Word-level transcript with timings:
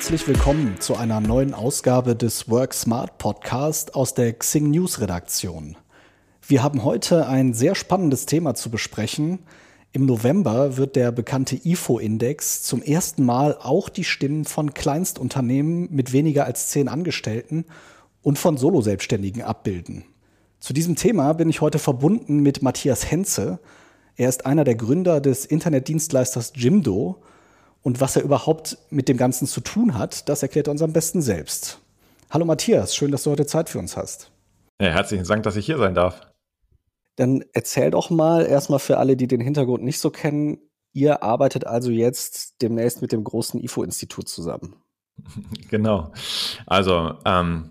Herzlich 0.00 0.26
willkommen 0.26 0.80
zu 0.80 0.96
einer 0.96 1.20
neuen 1.20 1.52
Ausgabe 1.52 2.16
des 2.16 2.48
Work 2.48 2.72
Smart 2.72 3.18
Podcast 3.18 3.94
aus 3.94 4.14
der 4.14 4.32
Xing 4.32 4.70
News 4.70 4.98
Redaktion. 4.98 5.76
Wir 6.48 6.62
haben 6.62 6.84
heute 6.84 7.26
ein 7.26 7.52
sehr 7.52 7.74
spannendes 7.74 8.24
Thema 8.24 8.54
zu 8.54 8.70
besprechen. 8.70 9.40
Im 9.92 10.06
November 10.06 10.78
wird 10.78 10.96
der 10.96 11.12
bekannte 11.12 11.60
IFO-Index 11.62 12.62
zum 12.62 12.80
ersten 12.80 13.26
Mal 13.26 13.58
auch 13.60 13.90
die 13.90 14.04
Stimmen 14.04 14.46
von 14.46 14.72
Kleinstunternehmen 14.72 15.88
mit 15.90 16.14
weniger 16.14 16.46
als 16.46 16.68
zehn 16.68 16.88
Angestellten 16.88 17.66
und 18.22 18.38
von 18.38 18.56
Soloselbstständigen 18.56 19.42
abbilden. 19.42 20.06
Zu 20.60 20.72
diesem 20.72 20.96
Thema 20.96 21.34
bin 21.34 21.50
ich 21.50 21.60
heute 21.60 21.78
verbunden 21.78 22.38
mit 22.38 22.62
Matthias 22.62 23.10
Henze. 23.10 23.60
Er 24.16 24.30
ist 24.30 24.46
einer 24.46 24.64
der 24.64 24.76
Gründer 24.76 25.20
des 25.20 25.44
Internetdienstleisters 25.44 26.54
Jimdo 26.56 27.20
und 27.82 28.00
was 28.00 28.16
er 28.16 28.22
überhaupt 28.22 28.78
mit 28.90 29.08
dem 29.08 29.16
Ganzen 29.16 29.46
zu 29.46 29.60
tun 29.60 29.98
hat, 29.98 30.28
das 30.28 30.42
erklärt 30.42 30.68
er 30.68 30.72
uns 30.72 30.82
am 30.82 30.92
besten 30.92 31.22
selbst. 31.22 31.80
Hallo 32.30 32.44
Matthias, 32.44 32.94
schön, 32.94 33.10
dass 33.10 33.24
du 33.24 33.30
heute 33.30 33.46
Zeit 33.46 33.68
für 33.68 33.78
uns 33.78 33.96
hast. 33.96 34.30
Ja, 34.80 34.88
herzlichen 34.88 35.26
Dank, 35.26 35.42
dass 35.42 35.56
ich 35.56 35.66
hier 35.66 35.78
sein 35.78 35.94
darf. 35.94 36.20
Dann 37.16 37.44
erzähl 37.52 37.90
doch 37.90 38.10
mal 38.10 38.46
erstmal 38.46 38.78
für 38.78 38.98
alle, 38.98 39.16
die 39.16 39.26
den 39.26 39.40
Hintergrund 39.40 39.82
nicht 39.82 39.98
so 39.98 40.10
kennen, 40.10 40.58
ihr 40.92 41.22
arbeitet 41.22 41.66
also 41.66 41.90
jetzt 41.90 42.62
demnächst 42.62 43.02
mit 43.02 43.12
dem 43.12 43.24
großen 43.24 43.60
IFO-Institut 43.60 44.28
zusammen. 44.28 44.76
Genau. 45.68 46.12
Also 46.66 47.14
ähm, 47.24 47.70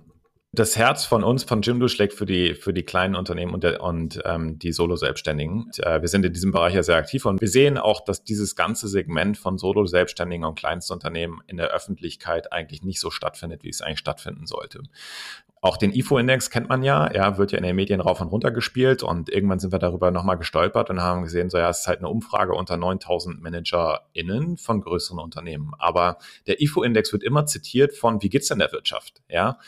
das 0.52 0.76
Herz 0.76 1.05
von 1.05 1.23
uns, 1.23 1.44
von 1.44 1.62
Jimdo, 1.62 1.88
schlägt 1.88 2.13
für 2.13 2.26
die, 2.26 2.55
für 2.55 2.73
die 2.73 2.84
kleinen 2.84 3.16
Unternehmen 3.16 3.53
und, 3.53 3.63
der, 3.63 3.84
und 3.84 4.20
ähm, 4.26 4.57
die 4.57 4.71
Solo-Selbstständigen. 4.71 5.70
Äh, 5.77 6.02
wir 6.02 6.07
sind 6.07 6.26
in 6.26 6.34
diesem 6.34 6.52
Bereich 6.52 6.73
ja 6.73 6.81
sehr 6.81 6.95
aktiv 6.95 7.26
und 7.26 7.40
wir 7.40 7.48
sehen 7.48 7.77
auch, 7.77 8.03
dass 8.03 8.23
dieses 8.23 8.55
ganze 8.55 8.88
Segment 8.88 9.38
von 9.38 9.59
Solo-Selbstständigen 9.59 10.46
und 10.46 10.57
Kleinstunternehmen 10.57 11.41
in 11.46 11.57
der 11.57 11.68
Öffentlichkeit 11.68 12.51
eigentlich 12.51 12.82
nicht 12.82 12.99
so 12.99 13.12
stattfindet, 13.12 13.63
wie 13.63 13.70
es 13.70 13.82
eigentlich 13.82 13.99
stattfinden 13.99 14.48
sollte. 14.48 14.82
Auch 15.62 15.76
den 15.76 15.91
IFO-Index 15.91 16.49
kennt 16.49 16.70
man 16.70 16.84
ja, 16.84 17.13
ja, 17.13 17.37
wird 17.37 17.52
ja 17.52 17.57
in 17.57 17.65
den 17.65 17.76
Medien 17.76 17.99
rauf 17.99 18.21
und 18.21 18.29
runter 18.29 18.49
gespielt 18.49 19.04
und 19.04 19.29
irgendwann 19.29 19.59
sind 19.59 19.74
wir 19.74 19.79
darüber 19.79 20.09
nochmal 20.09 20.37
gestolpert 20.37 20.90
und 20.90 21.02
haben 21.02 21.24
gesehen, 21.24 21.49
so 21.49 21.57
ja, 21.57 21.70
es 21.70 21.79
ist 21.79 21.87
halt 21.87 21.99
eine 21.99 22.07
Umfrage 22.07 22.54
unter 22.54 22.77
9000 22.77 23.41
ManagerInnen 23.41 24.55
von 24.55 24.79
größeren 24.79 25.20
Unternehmen. 25.20 25.74
Aber 25.77 26.18
der 26.48 26.62
IFO-Index 26.62 27.12
wird 27.12 27.24
immer 27.24 27.46
zitiert 27.46 27.93
von, 27.93 28.21
wie 28.21 28.29
geht's 28.29 28.48
denn 28.48 28.59
der 28.59 28.71
Wirtschaft? 28.71 29.21
Ja, 29.27 29.59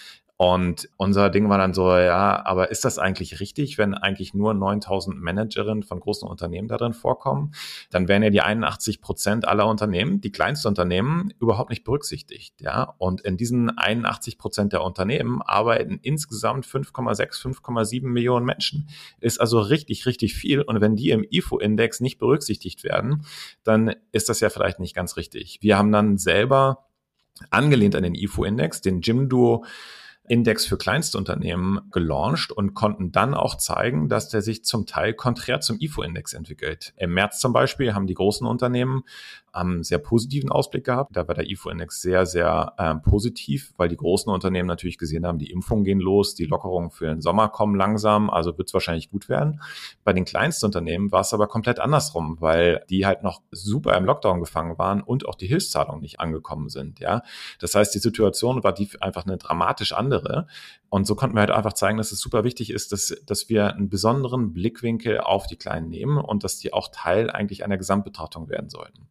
und 0.41 0.89
unser 0.97 1.29
Ding 1.29 1.49
war 1.49 1.59
dann 1.59 1.75
so, 1.75 1.95
ja, 1.95 2.43
aber 2.47 2.71
ist 2.71 2.83
das 2.83 2.97
eigentlich 2.97 3.39
richtig, 3.39 3.77
wenn 3.77 3.93
eigentlich 3.93 4.33
nur 4.33 4.55
9000 4.55 5.21
Managerinnen 5.21 5.83
von 5.83 5.99
großen 5.99 6.27
Unternehmen 6.27 6.67
darin 6.67 6.93
vorkommen? 6.93 7.53
Dann 7.91 8.07
wären 8.07 8.23
ja 8.23 8.31
die 8.31 8.41
81 8.41 9.01
Prozent 9.01 9.47
aller 9.47 9.67
Unternehmen, 9.67 10.19
die 10.19 10.31
kleinsten 10.31 10.69
Unternehmen, 10.69 11.31
überhaupt 11.39 11.69
nicht 11.69 11.83
berücksichtigt, 11.83 12.59
ja. 12.59 12.95
Und 12.97 13.21
in 13.21 13.37
diesen 13.37 13.77
81 13.77 14.39
Prozent 14.39 14.73
der 14.73 14.81
Unternehmen 14.81 15.43
arbeiten 15.43 15.99
insgesamt 16.01 16.65
5,6, 16.65 17.39
5,7 17.39 18.07
Millionen 18.07 18.47
Menschen. 18.47 18.89
Ist 19.19 19.39
also 19.39 19.59
richtig, 19.59 20.07
richtig 20.07 20.33
viel. 20.33 20.63
Und 20.63 20.81
wenn 20.81 20.95
die 20.95 21.11
im 21.11 21.23
IFO-Index 21.29 21.99
nicht 21.99 22.17
berücksichtigt 22.17 22.83
werden, 22.83 23.27
dann 23.63 23.93
ist 24.11 24.27
das 24.27 24.39
ja 24.39 24.49
vielleicht 24.49 24.79
nicht 24.79 24.95
ganz 24.95 25.17
richtig. 25.17 25.59
Wir 25.61 25.77
haben 25.77 25.91
dann 25.91 26.17
selber 26.17 26.87
angelehnt 27.51 27.95
an 27.95 28.01
den 28.01 28.15
IFO-Index, 28.15 28.81
den 28.81 29.01
Jimdo 29.01 29.65
Index 30.31 30.65
für 30.65 30.77
Kleinstunternehmen 30.77 31.81
gelauncht 31.91 32.53
und 32.53 32.73
konnten 32.73 33.11
dann 33.11 33.33
auch 33.33 33.57
zeigen, 33.57 34.07
dass 34.07 34.29
der 34.29 34.41
sich 34.41 34.63
zum 34.63 34.85
Teil 34.85 35.13
konträr 35.13 35.59
zum 35.59 35.77
IFO-Index 35.77 36.31
entwickelt. 36.31 36.93
Im 36.95 37.13
März 37.13 37.41
zum 37.41 37.51
Beispiel 37.51 37.93
haben 37.93 38.07
die 38.07 38.13
großen 38.13 38.47
Unternehmen 38.47 39.03
einen 39.53 39.83
sehr 39.83 39.97
positiven 39.97 40.49
Ausblick 40.49 40.85
gehabt. 40.85 41.15
Da 41.15 41.27
war 41.27 41.35
der 41.35 41.49
IFO-Index 41.49 42.01
sehr, 42.01 42.25
sehr 42.25 42.73
äh, 42.77 42.95
positiv, 42.95 43.73
weil 43.77 43.89
die 43.89 43.97
großen 43.97 44.31
Unternehmen 44.31 44.67
natürlich 44.67 44.97
gesehen 44.97 45.25
haben, 45.25 45.39
die 45.39 45.51
Impfungen 45.51 45.83
gehen 45.83 45.99
los, 45.99 46.35
die 46.35 46.45
Lockerungen 46.45 46.91
für 46.91 47.07
den 47.07 47.21
Sommer 47.21 47.49
kommen 47.49 47.75
langsam, 47.75 48.29
also 48.29 48.57
wird 48.57 48.69
es 48.69 48.73
wahrscheinlich 48.73 49.09
gut 49.09 49.29
werden. 49.29 49.61
Bei 50.03 50.13
den 50.13 50.25
kleinsten 50.25 50.67
Unternehmen 50.67 51.11
war 51.11 51.21
es 51.21 51.33
aber 51.33 51.47
komplett 51.47 51.79
andersrum, 51.79 52.37
weil 52.39 52.85
die 52.89 53.05
halt 53.05 53.23
noch 53.23 53.41
super 53.51 53.97
im 53.97 54.05
Lockdown 54.05 54.39
gefangen 54.39 54.77
waren 54.77 55.01
und 55.01 55.27
auch 55.27 55.35
die 55.35 55.47
Hilfszahlungen 55.47 56.01
nicht 56.01 56.19
angekommen 56.19 56.69
sind. 56.69 56.99
Ja, 56.99 57.23
Das 57.59 57.75
heißt, 57.75 57.93
die 57.93 57.99
Situation 57.99 58.63
war 58.63 58.73
die 58.73 58.89
einfach 59.01 59.25
eine 59.25 59.37
dramatisch 59.37 59.91
andere. 59.91 60.20
Und 60.89 61.05
so 61.05 61.15
konnten 61.15 61.35
wir 61.35 61.41
halt 61.41 61.51
einfach 61.51 61.73
zeigen, 61.73 61.97
dass 61.97 62.11
es 62.11 62.19
super 62.19 62.43
wichtig 62.43 62.69
ist, 62.69 62.91
dass, 62.91 63.15
dass 63.25 63.47
wir 63.47 63.73
einen 63.73 63.89
besonderen 63.89 64.51
Blickwinkel 64.51 65.19
auf 65.19 65.47
die 65.47 65.55
Kleinen 65.55 65.89
nehmen 65.89 66.17
und 66.17 66.43
dass 66.43 66.57
die 66.57 66.73
auch 66.73 66.89
Teil 66.91 67.29
eigentlich 67.29 67.63
einer 67.63 67.77
Gesamtbetrachtung 67.77 68.49
werden 68.49 68.69
sollten. 68.69 69.07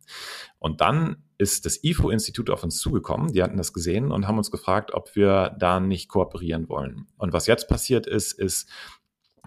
Und 0.59 0.83
dann 0.83 1.25
ist 1.39 1.65
das 1.65 1.83
IFO-Institut 1.83 2.51
auf 2.51 2.63
uns 2.63 2.79
zugekommen, 2.79 3.33
die 3.33 3.43
hatten 3.43 3.57
das 3.57 3.73
gesehen 3.73 4.13
und 4.13 4.29
haben 4.29 4.37
uns 4.37 4.51
gefragt, 4.51 4.93
ob 4.93 5.17
wir 5.17 5.57
da 5.59 5.81
nicht 5.81 6.09
kooperieren 6.11 6.69
wollen. 6.69 7.07
Und 7.17 7.33
was 7.33 7.47
jetzt 7.47 7.67
passiert 7.67 8.07
ist, 8.07 8.33
ist, 8.33 8.69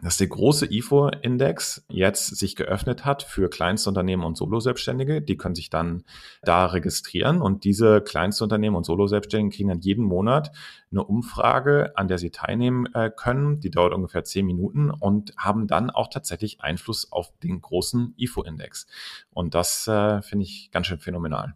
dass 0.01 0.17
der 0.17 0.27
große 0.27 0.71
IFO-Index 0.71 1.85
jetzt 1.89 2.35
sich 2.35 2.55
geöffnet 2.55 3.05
hat 3.05 3.23
für 3.23 3.49
Kleinstunternehmen 3.49 4.25
und 4.25 4.37
Solo-Selbstständige. 4.37 5.21
Die 5.21 5.37
können 5.37 5.55
sich 5.55 5.69
dann 5.69 6.03
da 6.41 6.65
registrieren 6.65 7.41
und 7.41 7.63
diese 7.63 8.01
Kleinstunternehmen 8.01 8.75
und 8.75 8.85
Solo-Selbstständigen 8.85 9.51
kriegen 9.51 9.69
dann 9.69 9.79
jeden 9.79 10.03
Monat 10.03 10.51
eine 10.91 11.03
Umfrage, 11.03 11.93
an 11.95 12.07
der 12.07 12.17
sie 12.17 12.31
teilnehmen 12.31 12.87
äh, 12.93 13.11
können. 13.15 13.59
Die 13.59 13.71
dauert 13.71 13.93
ungefähr 13.93 14.23
zehn 14.23 14.45
Minuten 14.45 14.91
und 14.91 15.33
haben 15.37 15.67
dann 15.67 15.89
auch 15.89 16.09
tatsächlich 16.09 16.61
Einfluss 16.61 17.11
auf 17.11 17.31
den 17.41 17.61
großen 17.61 18.13
IFO-Index. 18.17 18.87
Und 19.31 19.55
das 19.55 19.87
äh, 19.87 20.21
finde 20.21 20.43
ich 20.43 20.69
ganz 20.71 20.87
schön 20.87 20.99
phänomenal. 20.99 21.55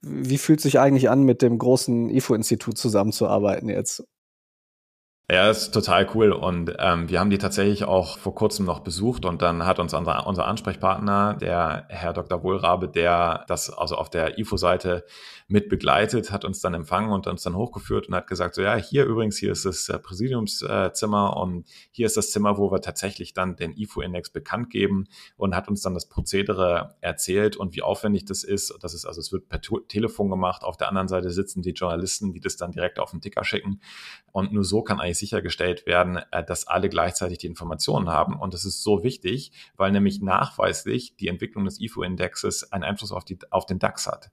Wie 0.00 0.38
fühlt 0.38 0.60
sich 0.60 0.78
eigentlich 0.78 1.10
an, 1.10 1.24
mit 1.24 1.42
dem 1.42 1.58
großen 1.58 2.08
IFO-Institut 2.10 2.78
zusammenzuarbeiten 2.78 3.68
jetzt? 3.68 4.04
Ja, 5.30 5.50
ist 5.50 5.72
total 5.72 6.08
cool. 6.14 6.32
Und 6.32 6.74
ähm, 6.78 7.10
wir 7.10 7.20
haben 7.20 7.28
die 7.28 7.36
tatsächlich 7.36 7.84
auch 7.84 8.16
vor 8.16 8.34
kurzem 8.34 8.64
noch 8.64 8.80
besucht 8.80 9.26
und 9.26 9.42
dann 9.42 9.66
hat 9.66 9.78
uns 9.78 9.92
unser, 9.92 10.26
unser 10.26 10.46
Ansprechpartner, 10.46 11.34
der 11.34 11.84
Herr 11.90 12.14
Dr. 12.14 12.42
Wohlrabe, 12.42 12.88
der 12.88 13.44
das 13.46 13.68
also 13.68 13.96
auf 13.96 14.08
der 14.08 14.38
IFO-Seite 14.38 15.04
mit 15.46 15.68
begleitet, 15.68 16.32
hat 16.32 16.46
uns 16.46 16.62
dann 16.62 16.72
empfangen 16.72 17.10
und 17.10 17.26
uns 17.26 17.42
dann 17.42 17.56
hochgeführt 17.56 18.08
und 18.08 18.14
hat 18.14 18.26
gesagt, 18.26 18.54
so 18.54 18.62
ja, 18.62 18.76
hier 18.76 19.04
übrigens, 19.04 19.36
hier 19.36 19.52
ist 19.52 19.66
das 19.66 19.90
äh, 19.90 19.98
Präsidiumszimmer 19.98 21.36
und 21.36 21.66
hier 21.90 22.06
ist 22.06 22.16
das 22.16 22.30
Zimmer, 22.30 22.56
wo 22.56 22.72
wir 22.72 22.80
tatsächlich 22.80 23.34
dann 23.34 23.54
den 23.54 23.76
IFO-Index 23.76 24.30
bekannt 24.30 24.70
geben 24.70 25.08
und 25.36 25.54
hat 25.54 25.68
uns 25.68 25.82
dann 25.82 25.92
das 25.92 26.08
Prozedere 26.08 26.96
erzählt 27.02 27.54
und 27.54 27.76
wie 27.76 27.82
aufwendig 27.82 28.24
das 28.24 28.44
ist. 28.44 28.74
Das 28.80 28.94
ist 28.94 29.04
also, 29.04 29.20
es 29.20 29.30
wird 29.30 29.50
per 29.50 29.60
Telefon 29.60 30.30
gemacht. 30.30 30.64
Auf 30.64 30.78
der 30.78 30.88
anderen 30.88 31.08
Seite 31.08 31.30
sitzen 31.30 31.60
die 31.60 31.72
Journalisten, 31.72 32.32
die 32.32 32.40
das 32.40 32.56
dann 32.56 32.72
direkt 32.72 32.98
auf 32.98 33.10
den 33.10 33.20
Ticker 33.20 33.44
schicken. 33.44 33.82
Und 34.32 34.54
nur 34.54 34.64
so 34.64 34.82
kann 34.82 35.00
eigentlich 35.00 35.17
sichergestellt 35.18 35.86
werden, 35.86 36.20
äh, 36.30 36.44
dass 36.44 36.66
alle 36.66 36.88
gleichzeitig 36.88 37.38
die 37.38 37.46
Informationen 37.46 38.08
haben. 38.08 38.38
Und 38.38 38.54
das 38.54 38.64
ist 38.64 38.82
so 38.82 39.02
wichtig, 39.02 39.52
weil 39.76 39.92
nämlich 39.92 40.20
nachweislich 40.20 41.16
die 41.16 41.28
Entwicklung 41.28 41.64
des 41.64 41.80
IFO-Indexes 41.80 42.72
einen 42.72 42.84
Einfluss 42.84 43.12
auf, 43.12 43.24
die, 43.24 43.38
auf 43.50 43.66
den 43.66 43.78
DAX 43.78 44.06
hat. 44.06 44.30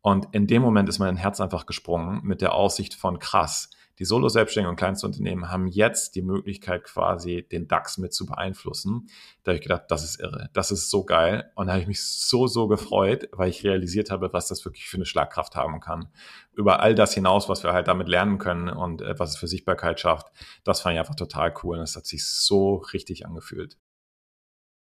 Und 0.00 0.28
in 0.32 0.46
dem 0.46 0.60
Moment 0.60 0.88
ist 0.88 0.98
mein 0.98 1.16
Herz 1.16 1.40
einfach 1.40 1.64
gesprungen 1.64 2.20
mit 2.24 2.42
der 2.42 2.54
Aussicht 2.54 2.94
von 2.94 3.18
krass 3.18 3.70
die 3.98 4.04
Solo-Selbstständigen 4.04 4.70
und 4.70 4.76
Kleinstunternehmen 4.76 5.50
haben 5.50 5.68
jetzt 5.68 6.16
die 6.16 6.22
Möglichkeit, 6.22 6.84
quasi 6.84 7.46
den 7.50 7.68
DAX 7.68 7.98
mit 7.98 8.12
zu 8.12 8.26
beeinflussen. 8.26 9.08
Da 9.42 9.50
habe 9.50 9.56
ich 9.56 9.62
gedacht, 9.62 9.84
das 9.88 10.02
ist 10.02 10.20
irre, 10.20 10.50
das 10.52 10.70
ist 10.70 10.90
so 10.90 11.04
geil. 11.04 11.50
Und 11.54 11.66
da 11.66 11.74
habe 11.74 11.82
ich 11.82 11.88
mich 11.88 12.04
so, 12.04 12.46
so 12.46 12.66
gefreut, 12.66 13.28
weil 13.32 13.50
ich 13.50 13.62
realisiert 13.62 14.10
habe, 14.10 14.32
was 14.32 14.48
das 14.48 14.64
wirklich 14.64 14.86
für 14.86 14.96
eine 14.96 15.06
Schlagkraft 15.06 15.54
haben 15.54 15.80
kann. 15.80 16.08
Über 16.52 16.80
all 16.80 16.94
das 16.94 17.14
hinaus, 17.14 17.48
was 17.48 17.62
wir 17.62 17.72
halt 17.72 17.88
damit 17.88 18.08
lernen 18.08 18.38
können 18.38 18.68
und 18.68 19.02
äh, 19.02 19.18
was 19.18 19.30
es 19.30 19.36
für 19.36 19.48
Sichtbarkeit 19.48 20.00
schafft, 20.00 20.26
das 20.64 20.80
fand 20.80 20.94
ich 20.94 21.00
einfach 21.00 21.14
total 21.14 21.54
cool. 21.62 21.76
Und 21.76 21.82
das 21.82 21.96
hat 21.96 22.06
sich 22.06 22.26
so 22.26 22.76
richtig 22.92 23.26
angefühlt. 23.26 23.78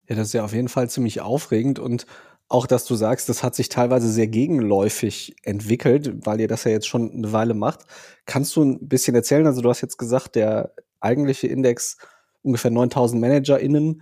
Ja, 0.07 0.15
das 0.15 0.27
ist 0.27 0.33
ja 0.33 0.43
auf 0.43 0.53
jeden 0.53 0.67
Fall 0.67 0.89
ziemlich 0.89 1.21
aufregend 1.21 1.79
und 1.79 2.05
auch, 2.51 2.67
dass 2.67 2.85
du 2.85 2.95
sagst, 2.95 3.29
das 3.29 3.43
hat 3.43 3.55
sich 3.55 3.69
teilweise 3.69 4.09
sehr 4.09 4.27
gegenläufig 4.27 5.35
entwickelt, 5.43 6.25
weil 6.25 6.41
ihr 6.41 6.47
das 6.47 6.65
ja 6.65 6.71
jetzt 6.71 6.87
schon 6.87 7.11
eine 7.11 7.31
Weile 7.31 7.53
macht. 7.53 7.85
Kannst 8.25 8.55
du 8.55 8.63
ein 8.63 8.87
bisschen 8.87 9.15
erzählen? 9.15 9.47
Also 9.47 9.61
du 9.61 9.69
hast 9.69 9.81
jetzt 9.81 9.97
gesagt, 9.97 10.35
der 10.35 10.73
eigentliche 10.99 11.47
Index 11.47 11.97
ungefähr 12.41 12.71
9000 12.71 13.21
ManagerInnen 13.21 14.01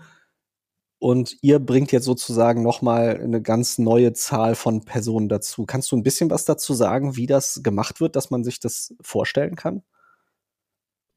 und 0.98 1.38
ihr 1.42 1.60
bringt 1.60 1.92
jetzt 1.92 2.06
sozusagen 2.06 2.64
nochmal 2.64 3.20
eine 3.22 3.42
ganz 3.42 3.78
neue 3.78 4.14
Zahl 4.14 4.56
von 4.56 4.84
Personen 4.84 5.30
dazu. 5.30 5.66
Kannst 5.66 5.92
du 5.92 5.98
ein 5.98 6.04
bisschen 6.04 6.30
was 6.30 6.46
dazu 6.46 6.74
sagen, 6.74 7.16
wie 7.16 7.28
das 7.28 7.62
gemacht 7.64 8.02
wird, 8.02 8.16
dass 8.16 8.32
man 8.32 8.44
sich 8.44 8.60
das 8.60 8.96
vorstellen 9.02 9.56
kann? 9.56 9.84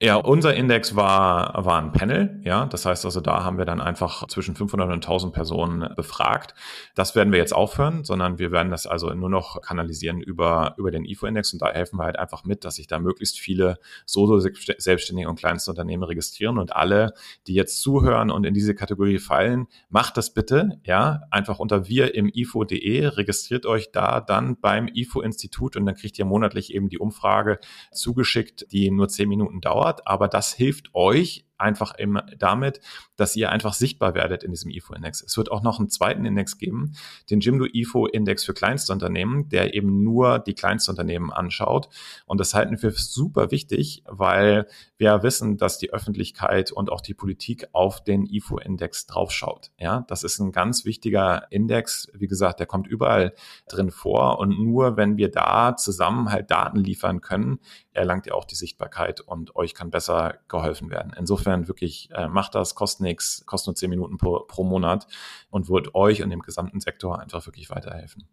Ja, 0.04 0.16
unser 0.16 0.52
Index 0.52 0.96
war, 0.96 1.64
war 1.64 1.80
ein 1.80 1.92
Panel, 1.92 2.40
ja. 2.42 2.66
Das 2.66 2.86
heißt 2.86 3.04
also, 3.04 3.20
da 3.20 3.44
haben 3.44 3.56
wir 3.56 3.64
dann 3.64 3.80
einfach 3.80 4.26
zwischen 4.26 4.56
500 4.56 4.88
und 4.88 4.94
1000 4.94 5.32
Personen 5.32 5.94
befragt. 5.94 6.56
Das 6.96 7.14
werden 7.14 7.32
wir 7.32 7.38
jetzt 7.38 7.54
aufhören, 7.54 8.02
sondern 8.02 8.36
wir 8.40 8.50
werden 8.50 8.72
das 8.72 8.88
also 8.88 9.14
nur 9.14 9.30
noch 9.30 9.62
kanalisieren 9.62 10.20
über, 10.20 10.74
über 10.76 10.90
den 10.90 11.04
IFO-Index 11.04 11.52
und 11.52 11.62
da 11.62 11.70
helfen 11.70 12.00
wir 12.00 12.02
halt 12.02 12.18
einfach 12.18 12.42
mit, 12.42 12.64
dass 12.64 12.74
sich 12.74 12.88
da 12.88 12.98
möglichst 12.98 13.38
viele 13.38 13.78
Solo-Selbstständige 14.04 15.28
und 15.28 15.38
kleinste 15.38 15.70
Unternehmen 15.70 16.02
registrieren 16.02 16.58
und 16.58 16.74
alle, 16.74 17.12
die 17.46 17.54
jetzt 17.54 17.80
zuhören 17.80 18.32
und 18.32 18.42
in 18.42 18.54
diese 18.54 18.74
Kategorie 18.74 19.20
fallen, 19.20 19.68
macht 19.88 20.16
das 20.16 20.34
bitte, 20.34 20.80
ja. 20.82 21.20
Einfach 21.30 21.60
unter 21.60 21.86
wir 21.86 22.16
im 22.16 22.28
ifo.de, 22.28 23.06
registriert 23.06 23.66
euch 23.66 23.92
da 23.92 24.20
dann 24.20 24.58
beim 24.60 24.88
IFO-Institut 24.92 25.76
und 25.76 25.86
dann 25.86 25.94
kriegt 25.94 26.18
ihr 26.18 26.24
monatlich 26.24 26.74
eben 26.74 26.88
die 26.88 26.98
Umfrage 26.98 27.60
zugeschickt, 27.92 28.66
die 28.72 28.90
nur 28.90 29.06
zehn 29.06 29.28
Minuten 29.28 29.60
dauert 29.60 29.91
dauert, 29.92 30.06
aber 30.06 30.28
das 30.28 30.52
hilft 30.52 30.94
euch 30.94 31.44
einfach 31.62 31.94
immer 31.94 32.26
damit, 32.38 32.80
dass 33.16 33.36
ihr 33.36 33.50
einfach 33.50 33.72
sichtbar 33.72 34.14
werdet 34.14 34.42
in 34.42 34.50
diesem 34.50 34.70
IFO-Index. 34.70 35.22
Es 35.22 35.36
wird 35.36 35.50
auch 35.50 35.62
noch 35.62 35.78
einen 35.78 35.88
zweiten 35.88 36.24
Index 36.24 36.58
geben, 36.58 36.94
den 37.30 37.40
Jimdo 37.40 37.66
IFO-Index 37.72 38.44
für 38.44 38.54
Kleinstunternehmen, 38.54 39.48
der 39.48 39.74
eben 39.74 40.02
nur 40.02 40.38
die 40.38 40.54
Kleinstunternehmen 40.54 41.32
anschaut. 41.32 41.88
Und 42.26 42.38
das 42.38 42.54
halten 42.54 42.82
wir 42.82 42.90
super 42.92 43.50
wichtig, 43.50 44.02
weil 44.06 44.66
wir 44.98 45.22
wissen, 45.22 45.56
dass 45.56 45.78
die 45.78 45.92
Öffentlichkeit 45.92 46.72
und 46.72 46.90
auch 46.90 47.00
die 47.00 47.14
Politik 47.14 47.66
auf 47.72 48.02
den 48.02 48.26
IFO-Index 48.26 49.06
draufschaut. 49.06 49.70
Ja, 49.78 50.04
das 50.08 50.24
ist 50.24 50.38
ein 50.38 50.52
ganz 50.52 50.84
wichtiger 50.84 51.46
Index. 51.50 52.10
Wie 52.14 52.26
gesagt, 52.26 52.60
der 52.60 52.66
kommt 52.66 52.86
überall 52.86 53.34
drin 53.68 53.90
vor. 53.90 54.38
Und 54.38 54.58
nur 54.58 54.96
wenn 54.96 55.16
wir 55.16 55.30
da 55.30 55.76
zusammen 55.76 56.30
halt 56.30 56.50
Daten 56.50 56.78
liefern 56.78 57.20
können, 57.20 57.60
erlangt 57.92 58.26
ihr 58.26 58.34
auch 58.34 58.44
die 58.44 58.54
Sichtbarkeit 58.54 59.20
und 59.20 59.54
euch 59.54 59.74
kann 59.74 59.90
besser 59.90 60.38
geholfen 60.48 60.90
werden. 60.90 61.12
Insofern 61.16 61.51
wirklich 61.68 62.10
äh, 62.12 62.28
macht 62.28 62.54
das, 62.54 62.74
kostet 62.74 63.02
nichts, 63.02 63.44
kostet 63.46 63.68
nur 63.68 63.74
zehn 63.76 63.90
Minuten 63.90 64.18
pro, 64.18 64.40
pro 64.40 64.64
Monat 64.64 65.06
und 65.50 65.68
wird 65.68 65.94
euch 65.94 66.22
und 66.22 66.30
dem 66.30 66.40
gesamten 66.40 66.80
Sektor 66.80 67.20
einfach 67.20 67.46
wirklich 67.46 67.70
weiterhelfen. 67.70 68.28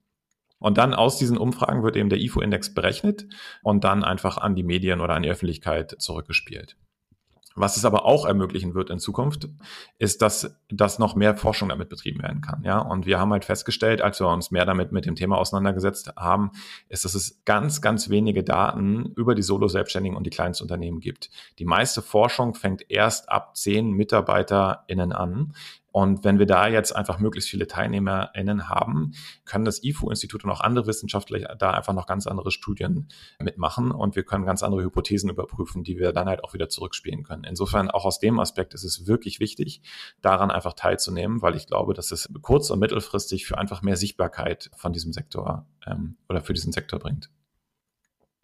Und 0.59 0.77
dann 0.77 0.93
aus 0.93 1.17
diesen 1.17 1.37
Umfragen 1.37 1.83
wird 1.83 1.95
eben 1.95 2.09
der 2.09 2.19
IFO-Index 2.19 2.73
berechnet 2.73 3.27
und 3.63 3.83
dann 3.83 4.03
einfach 4.03 4.37
an 4.37 4.55
die 4.55 4.63
Medien 4.63 4.99
oder 4.99 5.15
an 5.15 5.23
die 5.23 5.29
Öffentlichkeit 5.29 5.95
zurückgespielt. 5.99 6.75
Was 7.59 7.75
es 7.75 7.83
aber 7.83 8.05
auch 8.05 8.25
ermöglichen 8.25 8.73
wird 8.73 8.89
in 8.89 8.99
Zukunft, 8.99 9.49
ist, 9.97 10.21
dass, 10.21 10.55
dass 10.69 10.97
noch 10.97 11.15
mehr 11.15 11.35
Forschung 11.35 11.67
damit 11.69 11.89
betrieben 11.89 12.21
werden 12.21 12.39
kann. 12.39 12.63
Ja, 12.63 12.79
und 12.79 13.05
wir 13.05 13.19
haben 13.19 13.33
halt 13.33 13.43
festgestellt, 13.43 14.01
als 14.01 14.21
wir 14.21 14.29
uns 14.29 14.49
mehr 14.49 14.65
damit 14.65 14.93
mit 14.93 15.05
dem 15.05 15.15
Thema 15.15 15.37
auseinandergesetzt 15.37 16.13
haben, 16.15 16.51
ist, 16.87 17.03
dass 17.03 17.15
es 17.15 17.41
ganz, 17.43 17.81
ganz 17.81 18.09
wenige 18.09 18.45
Daten 18.45 19.11
über 19.17 19.35
die 19.35 19.41
Solo-Selbstständigen 19.41 20.15
und 20.15 20.23
die 20.23 20.29
Kleinstunternehmen 20.29 21.01
gibt. 21.01 21.29
Die 21.59 21.65
meiste 21.65 22.01
Forschung 22.01 22.55
fängt 22.55 22.89
erst 22.89 23.29
ab 23.29 23.57
zehn 23.57 23.91
MitarbeiterInnen 23.91 25.11
an. 25.11 25.53
Und 25.91 26.23
wenn 26.23 26.39
wir 26.39 26.45
da 26.45 26.67
jetzt 26.67 26.95
einfach 26.95 27.19
möglichst 27.19 27.49
viele 27.49 27.67
TeilnehmerInnen 27.67 28.69
haben, 28.69 29.13
können 29.45 29.65
das 29.65 29.83
IFO-Institut 29.83 30.43
und 30.43 30.51
auch 30.51 30.61
andere 30.61 30.87
Wissenschaftler 30.87 31.55
da 31.55 31.71
einfach 31.71 31.93
noch 31.93 32.05
ganz 32.05 32.27
andere 32.27 32.51
Studien 32.51 33.07
mitmachen 33.39 33.91
und 33.91 34.15
wir 34.15 34.23
können 34.23 34.45
ganz 34.45 34.61
andere 34.61 34.83
Hypothesen 34.83 35.29
überprüfen, 35.29 35.83
die 35.83 35.97
wir 35.97 36.13
dann 36.13 36.27
halt 36.27 36.43
auch 36.43 36.53
wieder 36.53 36.69
zurückspielen 36.69 37.23
können. 37.23 37.43
Insofern 37.43 37.89
auch 37.89 38.05
aus 38.05 38.19
dem 38.19 38.39
Aspekt 38.39 38.73
ist 38.73 38.83
es 38.83 39.07
wirklich 39.07 39.39
wichtig, 39.39 39.81
daran 40.21 40.51
einfach 40.51 40.73
teilzunehmen, 40.73 41.41
weil 41.41 41.55
ich 41.55 41.67
glaube, 41.67 41.93
dass 41.93 42.11
es 42.11 42.29
kurz- 42.41 42.69
und 42.69 42.79
mittelfristig 42.79 43.45
für 43.45 43.57
einfach 43.57 43.81
mehr 43.81 43.97
Sichtbarkeit 43.97 44.69
von 44.75 44.93
diesem 44.93 45.13
Sektor 45.13 45.65
ähm, 45.85 46.17
oder 46.29 46.41
für 46.41 46.53
diesen 46.53 46.71
Sektor 46.71 46.99
bringt. 46.99 47.29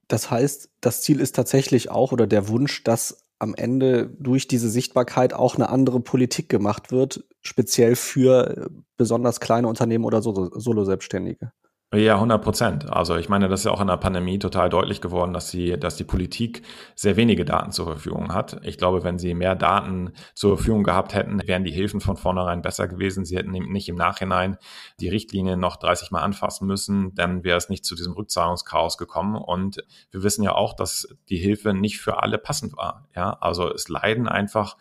Das 0.07 0.29
heißt, 0.29 0.69
das 0.81 1.01
Ziel 1.01 1.19
ist 1.19 1.35
tatsächlich 1.35 1.89
auch 1.89 2.11
oder 2.11 2.27
der 2.27 2.47
Wunsch, 2.47 2.83
dass 2.83 3.24
am 3.45 3.53
Ende 3.55 4.09
durch 4.19 4.47
diese 4.47 4.69
Sichtbarkeit 4.69 5.33
auch 5.33 5.55
eine 5.55 5.69
andere 5.69 5.99
Politik 5.99 6.49
gemacht 6.49 6.91
wird, 6.91 7.23
speziell 7.41 7.95
für 7.95 8.57
äh, 8.57 8.69
besonders 8.97 9.39
kleine 9.39 9.67
Unternehmen 9.67 10.03
oder 10.03 10.21
Solo-Selbstständige. 10.21 11.51
Ja, 11.93 12.15
100 12.15 12.43
Prozent. 12.43 12.91
Also 12.91 13.15
ich 13.15 13.29
meine, 13.29 13.47
das 13.47 13.61
ist 13.61 13.65
ja 13.65 13.71
auch 13.71 13.79
in 13.79 13.87
der 13.87 13.95
Pandemie 13.95 14.37
total 14.37 14.69
deutlich 14.69 14.99
geworden, 14.99 15.31
dass 15.33 15.49
sie, 15.49 15.79
dass 15.79 15.95
die 15.95 16.03
Politik 16.03 16.63
sehr 16.93 17.15
wenige 17.15 17.45
Daten 17.45 17.71
zur 17.71 17.85
Verfügung 17.85 18.33
hat. 18.33 18.59
Ich 18.63 18.77
glaube, 18.77 19.03
wenn 19.03 19.17
sie 19.17 19.33
mehr 19.33 19.55
Daten 19.55 20.11
zur 20.33 20.57
Verfügung 20.57 20.83
gehabt 20.83 21.13
hätten, 21.13 21.39
wären 21.47 21.63
die 21.63 21.71
Hilfen 21.71 22.01
von 22.01 22.17
vornherein 22.17 22.61
besser 22.61 22.89
gewesen. 22.89 23.23
Sie 23.23 23.37
hätten 23.37 23.51
nicht 23.51 23.87
im 23.87 23.95
Nachhinein 23.95 24.57
die 24.99 25.07
Richtlinie 25.07 25.55
noch 25.55 25.77
30 25.77 26.11
Mal 26.11 26.21
anfassen 26.21 26.67
müssen, 26.67 27.13
dann 27.15 27.45
wäre 27.45 27.57
es 27.57 27.69
nicht 27.69 27.85
zu 27.85 27.95
diesem 27.95 28.13
Rückzahlungschaos 28.13 28.97
gekommen. 28.97 29.35
Und 29.35 29.81
wir 30.11 30.23
wissen 30.23 30.43
ja 30.43 30.53
auch, 30.53 30.73
dass 30.73 31.07
die 31.29 31.37
Hilfe 31.37 31.73
nicht 31.73 31.99
für 31.99 32.21
alle 32.21 32.39
passend 32.39 32.75
war. 32.75 33.07
Ja, 33.15 33.37
also 33.39 33.71
es 33.71 33.87
leiden 33.87 34.27
einfach 34.27 34.75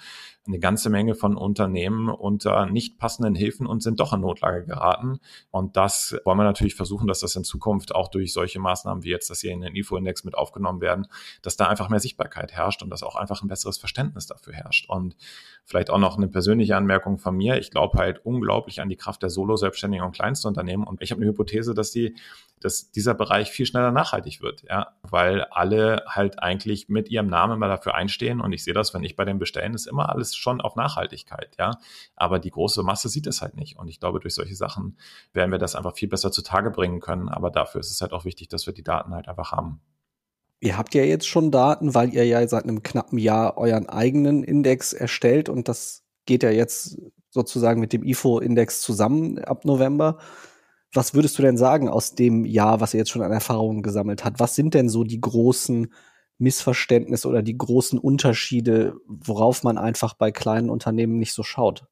eine 0.47 0.59
ganze 0.59 0.91
Menge 0.91 1.15
von 1.15 1.37
Unternehmen 1.37 2.11
unter 2.11 2.67
nicht 2.67 2.99
passenden 2.99 3.35
Hilfen 3.35 3.67
und 3.67 3.83
sind 3.83 3.99
doch 4.01 4.13
in 4.13 4.21
Notlage 4.21 4.67
geraten. 4.67 5.19
Und 5.51 5.77
das 5.77 6.17
wollen 6.25 6.39
wir 6.39 6.45
natürlich 6.45 6.75
versuchen, 6.75 7.07
dass 7.07 7.21
das 7.21 7.35
in 7.35 7.45
Zukunft 7.45 7.95
auch 7.95 8.09
durch 8.09 8.33
solche 8.33 8.61
Maßnahmen 8.61 9.05
wie 9.05 9.11
jetzt, 9.11 9.31
dass 9.31 9.41
hier 9.41 9.53
in 9.53 9.63
den 9.63 9.75
IFO-Index 9.75 10.25
mit 10.25 10.35
aufgenommen 10.35 10.83
werden, 10.83 11.07
dass 11.41 11.57
da 11.57 11.69
einfach 11.69 11.89
mehr 11.89 12.01
Sichtbarkeit 12.01 12.53
herrscht 12.53 12.83
und 12.83 12.91
dass 12.91 13.03
auch 13.03 13.17
einfach 13.17 13.43
ein 13.43 13.49
besseres 13.49 13.79
Verständnis 13.79 14.27
dafür 14.27 14.53
herrscht. 14.53 14.89
Und 14.89 15.17
vielleicht 15.65 15.89
auch 15.89 15.99
noch 15.99 16.19
eine 16.19 16.29
persönliche 16.29 16.77
Anmerkung 16.77 17.19
von 17.19 17.35
mir. 17.35 17.59
Ich 17.59 17.71
glaube 17.71 17.99
halt 17.99 18.25
unglaublich 18.25 18.83
an 18.83 18.91
die 18.91 18.97
Kraft 18.97 19.23
der 19.23 19.31
Solo-Selbstständigen 19.31 20.05
und 20.05 20.13
Kleinstunternehmen. 20.13 20.87
Und 20.87 21.01
ich 21.01 21.11
habe 21.11 21.23
eine 21.23 21.31
Hypothese, 21.31 21.73
dass 21.73 21.91
die 21.91 22.17
dass 22.65 22.91
dieser 22.91 23.13
Bereich 23.13 23.51
viel 23.51 23.67
schneller 23.67 23.93
nachhaltig 23.93 24.41
wird, 24.41 24.63
ja, 24.63 24.95
weil 25.03 25.43
alle 25.51 26.03
halt 26.09 26.43
eigentlich 26.43 26.89
mit 26.89 27.11
ihrem 27.11 27.27
Namen 27.27 27.59
mal 27.59 27.69
dafür 27.69 27.95
einstehen. 27.95 28.41
Und 28.41 28.53
ich 28.53 28.65
sehe 28.65 28.73
das, 28.73 28.95
wenn 28.95 29.05
ich 29.05 29.17
bei 29.17 29.27
den 29.27 29.39
Bestellen, 29.39 29.75
ist 29.75 29.87
immer 29.87 30.09
alles 30.09 30.35
schon 30.35 30.63
auf 30.63 30.75
Nachhaltigkeit, 30.75 31.55
ja, 31.59 31.73
aber 32.17 32.39
die 32.39 32.51
große 32.51 32.83
Masse 32.83 33.11
sieht 33.11 33.27
es 33.27 33.43
halt 33.43 33.57
nicht. 33.57 33.79
Und 33.79 33.89
ich 33.89 34.01
glaube, 34.01 34.19
durch 34.19 34.35
solche 34.35 34.57
Sachen 34.57 34.97
werden 35.35 35.51
wir 35.51 35.59
das 35.59 35.75
einfach 35.75 35.95
viel 35.95 36.09
besser 36.09 36.33
zutage 36.33 36.71
bringen 36.71 37.01
können, 37.01 37.29
aber 37.29 37.51
dafür 37.51 37.81
ist 37.81 37.91
es 37.91 38.01
halt 38.01 38.13
auch 38.13 38.25
wichtig, 38.25 38.49
dass 38.49 38.67
wir 38.67 38.73
die 38.73 38.83
Daten 38.83 39.15
halt 39.15 39.29
einfach 39.29 39.53
haben. 39.53 39.83
Ihr 40.61 40.79
habt 40.79 40.95
ja 40.95 41.03
jetzt 41.03 41.27
schon 41.27 41.51
Daten, 41.51 41.95
weil 41.95 42.15
ihr 42.15 42.25
ja 42.25 42.49
seit 42.49 42.65
einem 42.65 42.83
knappen 42.83 43.19
Jahr 43.19 43.59
euren 43.59 43.91
eigenen 43.91 44.43
Index 44.43 44.95
erstellt. 44.95 45.51
Und 45.51 45.69
das 45.69 46.03
geht 46.25 46.43
ja 46.43 46.49
jetzt 46.51 46.99
sozusagen 47.29 47.81
mit 47.81 47.93
dem 47.93 48.03
IFO-Index 48.03 48.81
zusammen 48.81 49.39
ab 49.41 49.67
November. 49.67 50.19
Was 50.95 51.13
würdest 51.15 51.37
du 51.39 51.43
denn 51.43 51.57
sagen 51.57 51.89
aus 51.89 52.15
dem 52.15 52.45
Jahr, 52.45 52.81
was 52.81 52.95
ihr 52.95 52.99
jetzt 52.99 53.11
schon 53.11 53.23
an 53.23 53.33
Erfahrungen 53.33 53.83
gesammelt 53.83 54.25
habt? 54.25 54.41
Was 54.41 54.55
sind 54.55 54.75
denn 54.75 54.89
so 54.89 55.05
die 55.05 55.21
großen 55.21 55.93
Missverständnisse 56.39 57.29
oder 57.29 57.43
die 57.43 57.57
großen 57.59 57.99
Unterschiede, 57.99 58.95
worauf 59.07 59.63
man 59.65 59.77
einfach 59.79 60.15
bei 60.15 60.31
kleinen 60.33 60.71
Unternehmen 60.71 61.19
nicht 61.19 61.33
so 61.33 61.43
schaut? 61.43 61.87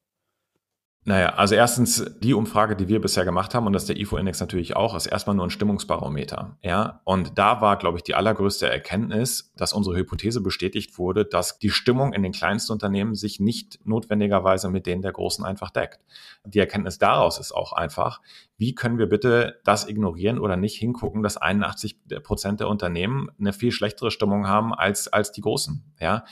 Naja, 1.05 1.33
also 1.35 1.53
erstens, 1.55 2.05
die 2.21 2.33
Umfrage, 2.33 2.77
die 2.77 2.87
wir 2.87 3.01
bisher 3.01 3.25
gemacht 3.25 3.53
haben, 3.53 3.67
und 3.67 3.73
das 3.73 3.85
der 3.85 3.97
IFO-Index 3.97 4.39
natürlich 4.39 4.77
auch, 4.77 4.95
ist 4.95 5.05
erstmal 5.05 5.35
nur 5.35 5.45
ein 5.45 5.49
Stimmungsbarometer. 5.49 6.57
Ja, 6.61 7.01
und 7.03 7.37
da 7.37 7.59
war, 7.59 7.77
glaube 7.77 7.97
ich, 7.97 8.03
die 8.03 8.15
allergrößte 8.15 8.69
Erkenntnis, 8.69 9.51
dass 9.57 9.73
unsere 9.73 9.97
Hypothese 9.97 10.39
bestätigt 10.39 10.97
wurde, 10.97 11.25
dass 11.25 11.59
die 11.59 11.71
Stimmung 11.71 12.13
in 12.13 12.23
den 12.23 12.31
kleinsten 12.31 12.71
Unternehmen 12.71 13.15
sich 13.15 13.41
nicht 13.41 13.85
notwendigerweise 13.85 14.69
mit 14.69 14.85
denen 14.85 15.01
der 15.01 15.11
großen 15.11 15.43
einfach 15.43 15.71
deckt. 15.71 15.99
Die 16.45 16.59
Erkenntnis 16.59 16.99
daraus 16.99 17.37
ist 17.37 17.51
auch 17.51 17.73
einfach, 17.73 18.21
wie 18.57 18.73
können 18.73 18.97
wir 18.97 19.07
bitte 19.07 19.59
das 19.65 19.89
ignorieren 19.89 20.39
oder 20.39 20.55
nicht 20.55 20.77
hingucken, 20.77 21.21
dass 21.21 21.35
81 21.35 21.97
Prozent 22.23 22.61
der 22.61 22.69
Unternehmen 22.69 23.29
eine 23.37 23.51
viel 23.51 23.73
schlechtere 23.73 24.09
Stimmung 24.09 24.47
haben 24.47 24.73
als, 24.73 25.09
als 25.09 25.33
die 25.33 25.41
großen. 25.41 25.83
Ja, 25.99 26.23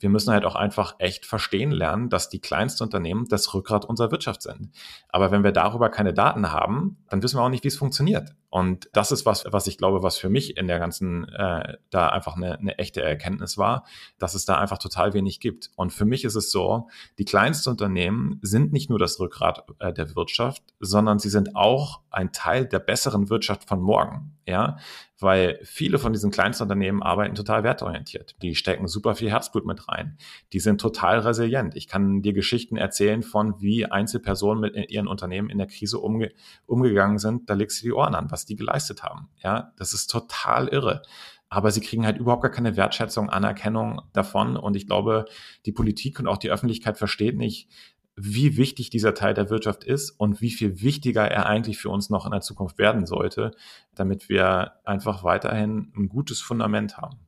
wir 0.00 0.08
müssen 0.08 0.32
halt 0.32 0.44
auch 0.44 0.54
einfach 0.54 0.96
echt 0.98 1.26
verstehen 1.26 1.70
lernen, 1.70 2.08
dass 2.08 2.28
die 2.28 2.40
kleinsten 2.40 2.84
Unternehmen 2.84 3.26
das 3.28 3.52
Rückgrat 3.54 3.84
unserer 3.84 4.10
Wirtschaft 4.10 4.42
sind. 4.42 4.70
Aber 5.08 5.30
wenn 5.30 5.44
wir 5.44 5.52
darüber 5.52 5.88
keine 5.90 6.14
Daten 6.14 6.52
haben, 6.52 6.98
dann 7.08 7.22
wissen 7.22 7.38
wir 7.38 7.42
auch 7.42 7.48
nicht, 7.48 7.64
wie 7.64 7.68
es 7.68 7.76
funktioniert. 7.76 8.34
Und 8.50 8.88
das 8.92 9.12
ist 9.12 9.26
was, 9.26 9.44
was 9.50 9.66
ich 9.66 9.76
glaube, 9.76 10.02
was 10.02 10.16
für 10.16 10.30
mich 10.30 10.56
in 10.56 10.68
der 10.68 10.78
ganzen 10.78 11.28
äh, 11.28 11.76
da 11.90 12.08
einfach 12.08 12.36
eine, 12.36 12.58
eine 12.58 12.78
echte 12.78 13.02
Erkenntnis 13.02 13.58
war, 13.58 13.84
dass 14.18 14.34
es 14.34 14.46
da 14.46 14.58
einfach 14.58 14.78
total 14.78 15.12
wenig 15.12 15.40
gibt. 15.40 15.70
Und 15.76 15.92
für 15.92 16.06
mich 16.06 16.24
ist 16.24 16.34
es 16.34 16.50
so, 16.50 16.88
die 17.18 17.24
kleinsten 17.24 17.70
Unternehmen 17.70 18.38
sind 18.42 18.72
nicht 18.72 18.88
nur 18.88 18.98
das 18.98 19.20
Rückgrat 19.20 19.64
äh, 19.80 19.92
der 19.92 20.16
Wirtschaft, 20.16 20.62
sondern 20.80 21.18
sie 21.18 21.30
sind 21.30 21.56
auch 21.56 22.00
ein 22.10 22.32
Teil 22.32 22.66
der 22.66 22.78
besseren 22.78 23.28
Wirtschaft 23.28 23.68
von 23.68 23.82
morgen. 23.82 24.38
Ja, 24.46 24.78
weil 25.20 25.58
viele 25.62 25.98
von 25.98 26.12
diesen 26.12 26.30
Kleinstunternehmen 26.30 27.02
arbeiten 27.02 27.34
total 27.34 27.64
wertorientiert. 27.64 28.36
Die 28.40 28.54
stecken 28.54 28.86
super 28.86 29.14
viel 29.14 29.30
Herzblut 29.30 29.66
mit 29.66 29.88
rein. 29.88 30.16
Die 30.52 30.60
sind 30.60 30.80
total 30.80 31.18
resilient. 31.18 31.76
Ich 31.76 31.88
kann 31.88 32.22
dir 32.22 32.32
Geschichten 32.32 32.76
erzählen 32.76 33.22
von, 33.22 33.60
wie 33.60 33.86
Einzelpersonen 33.86 34.60
mit 34.60 34.90
ihren 34.90 35.08
Unternehmen 35.08 35.50
in 35.50 35.58
der 35.58 35.66
Krise 35.66 35.98
umge 35.98 36.30
umgegangen 36.66 37.18
sind. 37.18 37.50
Da 37.50 37.54
legst 37.54 37.82
du 37.82 37.86
die 37.86 37.92
Ohren 37.92 38.14
an, 38.14 38.30
was 38.38 38.46
die 38.46 38.56
geleistet 38.56 39.02
haben. 39.02 39.28
Ja, 39.42 39.72
das 39.76 39.92
ist 39.92 40.06
total 40.06 40.68
irre 40.68 41.02
aber 41.50 41.70
sie 41.70 41.80
kriegen 41.80 42.04
halt 42.04 42.18
überhaupt 42.18 42.42
gar 42.42 42.50
keine 42.50 42.76
Wertschätzung, 42.76 43.30
Anerkennung 43.30 44.02
davon. 44.12 44.56
Und 44.56 44.76
ich 44.76 44.86
glaube, 44.86 45.24
die 45.64 45.72
Politik 45.72 46.20
und 46.20 46.28
auch 46.28 46.36
die 46.36 46.50
Öffentlichkeit 46.50 46.98
versteht 46.98 47.36
nicht, 47.36 47.68
wie 48.16 48.56
wichtig 48.56 48.90
dieser 48.90 49.14
Teil 49.14 49.32
der 49.32 49.48
Wirtschaft 49.48 49.84
ist 49.84 50.10
und 50.10 50.40
wie 50.40 50.50
viel 50.50 50.82
wichtiger 50.82 51.30
er 51.30 51.46
eigentlich 51.46 51.78
für 51.78 51.88
uns 51.88 52.10
noch 52.10 52.26
in 52.26 52.32
der 52.32 52.40
Zukunft 52.40 52.76
werden 52.78 53.06
sollte, 53.06 53.52
damit 53.94 54.28
wir 54.28 54.72
einfach 54.84 55.22
weiterhin 55.22 55.92
ein 55.96 56.08
gutes 56.08 56.40
Fundament 56.40 56.98
haben. 56.98 57.20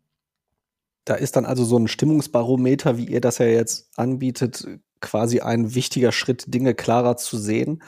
Da 1.05 1.15
ist 1.15 1.37
dann 1.37 1.47
also 1.47 1.65
so 1.65 1.79
ein 1.79 1.89
Stimmungsbarometer, 1.89 2.99
wie 2.99 3.07
ihr 3.07 3.21
das 3.21 3.39
ja 3.39 3.47
jetzt 3.47 3.97
anbietet, 3.99 4.67
quasi 5.01 5.41
ein 5.41 5.75
wichtiger 5.75 6.13
Schritt, 6.13 6.53
Dinge 6.53 6.75
klarer 6.75 7.17
zu 7.17 7.39
sehen. 7.39 7.83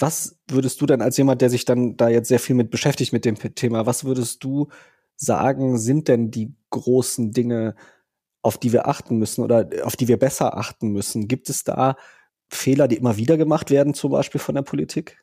Was 0.00 0.38
würdest 0.48 0.80
du 0.80 0.86
denn 0.86 1.02
als 1.02 1.16
jemand, 1.16 1.40
der 1.40 1.50
sich 1.50 1.64
dann 1.64 1.96
da 1.96 2.08
jetzt 2.08 2.28
sehr 2.28 2.40
viel 2.40 2.54
mit 2.54 2.70
beschäftigt 2.70 3.12
mit 3.12 3.24
dem 3.24 3.36
Thema, 3.36 3.86
was 3.86 4.04
würdest 4.04 4.44
du 4.44 4.68
sagen, 5.16 5.78
sind 5.78 6.08
denn 6.08 6.30
die 6.30 6.54
großen 6.70 7.32
Dinge, 7.32 7.74
auf 8.42 8.58
die 8.58 8.72
wir 8.72 8.86
achten 8.86 9.18
müssen 9.18 9.42
oder 9.42 9.68
auf 9.82 9.96
die 9.96 10.08
wir 10.08 10.18
besser 10.18 10.56
achten 10.56 10.88
müssen? 10.88 11.28
Gibt 11.28 11.50
es 11.50 11.64
da 11.64 11.96
Fehler, 12.50 12.88
die 12.88 12.96
immer 12.96 13.16
wieder 13.16 13.36
gemacht 13.36 13.70
werden, 13.70 13.94
zum 13.94 14.12
Beispiel 14.12 14.40
von 14.40 14.54
der 14.54 14.62
Politik? 14.62 15.22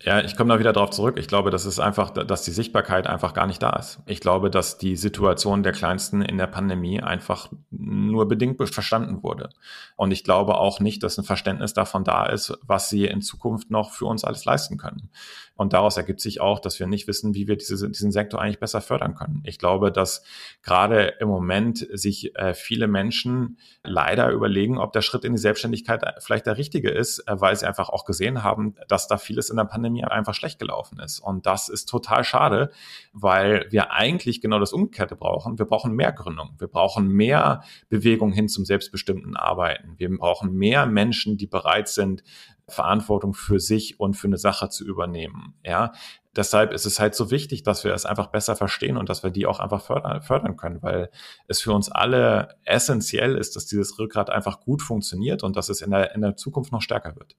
Ja, 0.00 0.20
ich 0.20 0.36
komme 0.36 0.52
da 0.52 0.60
wieder 0.60 0.72
darauf 0.72 0.90
zurück. 0.90 1.16
Ich 1.18 1.26
glaube, 1.26 1.50
das 1.50 1.66
ist 1.66 1.80
einfach, 1.80 2.10
dass 2.10 2.44
die 2.44 2.52
Sichtbarkeit 2.52 3.08
einfach 3.08 3.34
gar 3.34 3.48
nicht 3.48 3.60
da 3.60 3.70
ist. 3.70 3.98
Ich 4.06 4.20
glaube, 4.20 4.48
dass 4.48 4.78
die 4.78 4.94
Situation 4.94 5.64
der 5.64 5.72
Kleinsten 5.72 6.22
in 6.22 6.38
der 6.38 6.46
Pandemie 6.46 7.00
einfach 7.02 7.50
nur 7.70 8.28
bedingt 8.28 8.58
verstanden 8.72 9.24
wurde. 9.24 9.50
Und 9.96 10.12
ich 10.12 10.22
glaube 10.22 10.56
auch 10.56 10.78
nicht, 10.78 11.02
dass 11.02 11.18
ein 11.18 11.24
Verständnis 11.24 11.74
davon 11.74 12.04
da 12.04 12.26
ist, 12.26 12.56
was 12.62 12.88
sie 12.88 13.06
in 13.06 13.22
Zukunft 13.22 13.70
noch 13.70 13.90
für 13.90 14.04
uns 14.04 14.22
alles 14.22 14.44
leisten 14.44 14.78
können. 14.78 15.10
Und 15.58 15.72
daraus 15.72 15.96
ergibt 15.96 16.20
sich 16.20 16.40
auch, 16.40 16.60
dass 16.60 16.78
wir 16.78 16.86
nicht 16.86 17.08
wissen, 17.08 17.34
wie 17.34 17.48
wir 17.48 17.56
diese, 17.56 17.90
diesen 17.90 18.12
Sektor 18.12 18.40
eigentlich 18.40 18.60
besser 18.60 18.80
fördern 18.80 19.16
können. 19.16 19.42
Ich 19.44 19.58
glaube, 19.58 19.90
dass 19.90 20.22
gerade 20.62 21.14
im 21.18 21.26
Moment 21.26 21.84
sich 21.92 22.36
äh, 22.36 22.54
viele 22.54 22.86
Menschen 22.86 23.58
leider 23.82 24.30
überlegen, 24.30 24.78
ob 24.78 24.92
der 24.92 25.02
Schritt 25.02 25.24
in 25.24 25.32
die 25.32 25.40
Selbstständigkeit 25.40 26.04
vielleicht 26.20 26.46
der 26.46 26.58
richtige 26.58 26.90
ist, 26.90 27.26
äh, 27.26 27.40
weil 27.40 27.56
sie 27.56 27.66
einfach 27.66 27.88
auch 27.88 28.04
gesehen 28.04 28.44
haben, 28.44 28.76
dass 28.86 29.08
da 29.08 29.18
vieles 29.18 29.50
in 29.50 29.56
der 29.56 29.64
Pandemie 29.64 29.87
einfach 29.96 30.34
schlecht 30.34 30.58
gelaufen 30.58 30.98
ist. 31.00 31.20
Und 31.20 31.46
das 31.46 31.68
ist 31.68 31.86
total 31.86 32.24
schade, 32.24 32.70
weil 33.12 33.66
wir 33.70 33.92
eigentlich 33.92 34.40
genau 34.40 34.58
das 34.58 34.72
Umgekehrte 34.72 35.16
brauchen. 35.16 35.58
Wir 35.58 35.66
brauchen 35.66 35.92
mehr 35.94 36.12
Gründung. 36.12 36.54
Wir 36.58 36.68
brauchen 36.68 37.08
mehr 37.08 37.62
Bewegung 37.88 38.32
hin 38.32 38.48
zum 38.48 38.64
selbstbestimmten 38.64 39.36
Arbeiten. 39.36 39.94
Wir 39.96 40.16
brauchen 40.16 40.52
mehr 40.52 40.86
Menschen, 40.86 41.36
die 41.36 41.46
bereit 41.46 41.88
sind, 41.88 42.22
Verantwortung 42.68 43.34
für 43.34 43.60
sich 43.60 43.98
und 43.98 44.14
für 44.14 44.26
eine 44.26 44.36
Sache 44.36 44.68
zu 44.68 44.84
übernehmen. 44.84 45.54
Ja, 45.64 45.92
deshalb 46.36 46.72
ist 46.72 46.86
es 46.86 47.00
halt 47.00 47.14
so 47.14 47.30
wichtig, 47.30 47.62
dass 47.62 47.84
wir 47.84 47.94
es 47.94 48.04
einfach 48.04 48.28
besser 48.28 48.56
verstehen 48.56 48.96
und 48.96 49.08
dass 49.08 49.22
wir 49.22 49.30
die 49.30 49.46
auch 49.46 49.58
einfach 49.58 49.82
fördern, 49.82 50.22
fördern 50.22 50.56
können, 50.56 50.82
weil 50.82 51.10
es 51.46 51.60
für 51.60 51.72
uns 51.72 51.90
alle 51.90 52.56
essentiell 52.64 53.36
ist, 53.36 53.56
dass 53.56 53.66
dieses 53.66 53.98
Rückgrat 53.98 54.30
einfach 54.30 54.60
gut 54.60 54.82
funktioniert 54.82 55.42
und 55.42 55.56
dass 55.56 55.68
es 55.68 55.80
in 55.80 55.90
der, 55.90 56.14
in 56.14 56.20
der 56.20 56.36
Zukunft 56.36 56.72
noch 56.72 56.82
stärker 56.82 57.16
wird. 57.16 57.36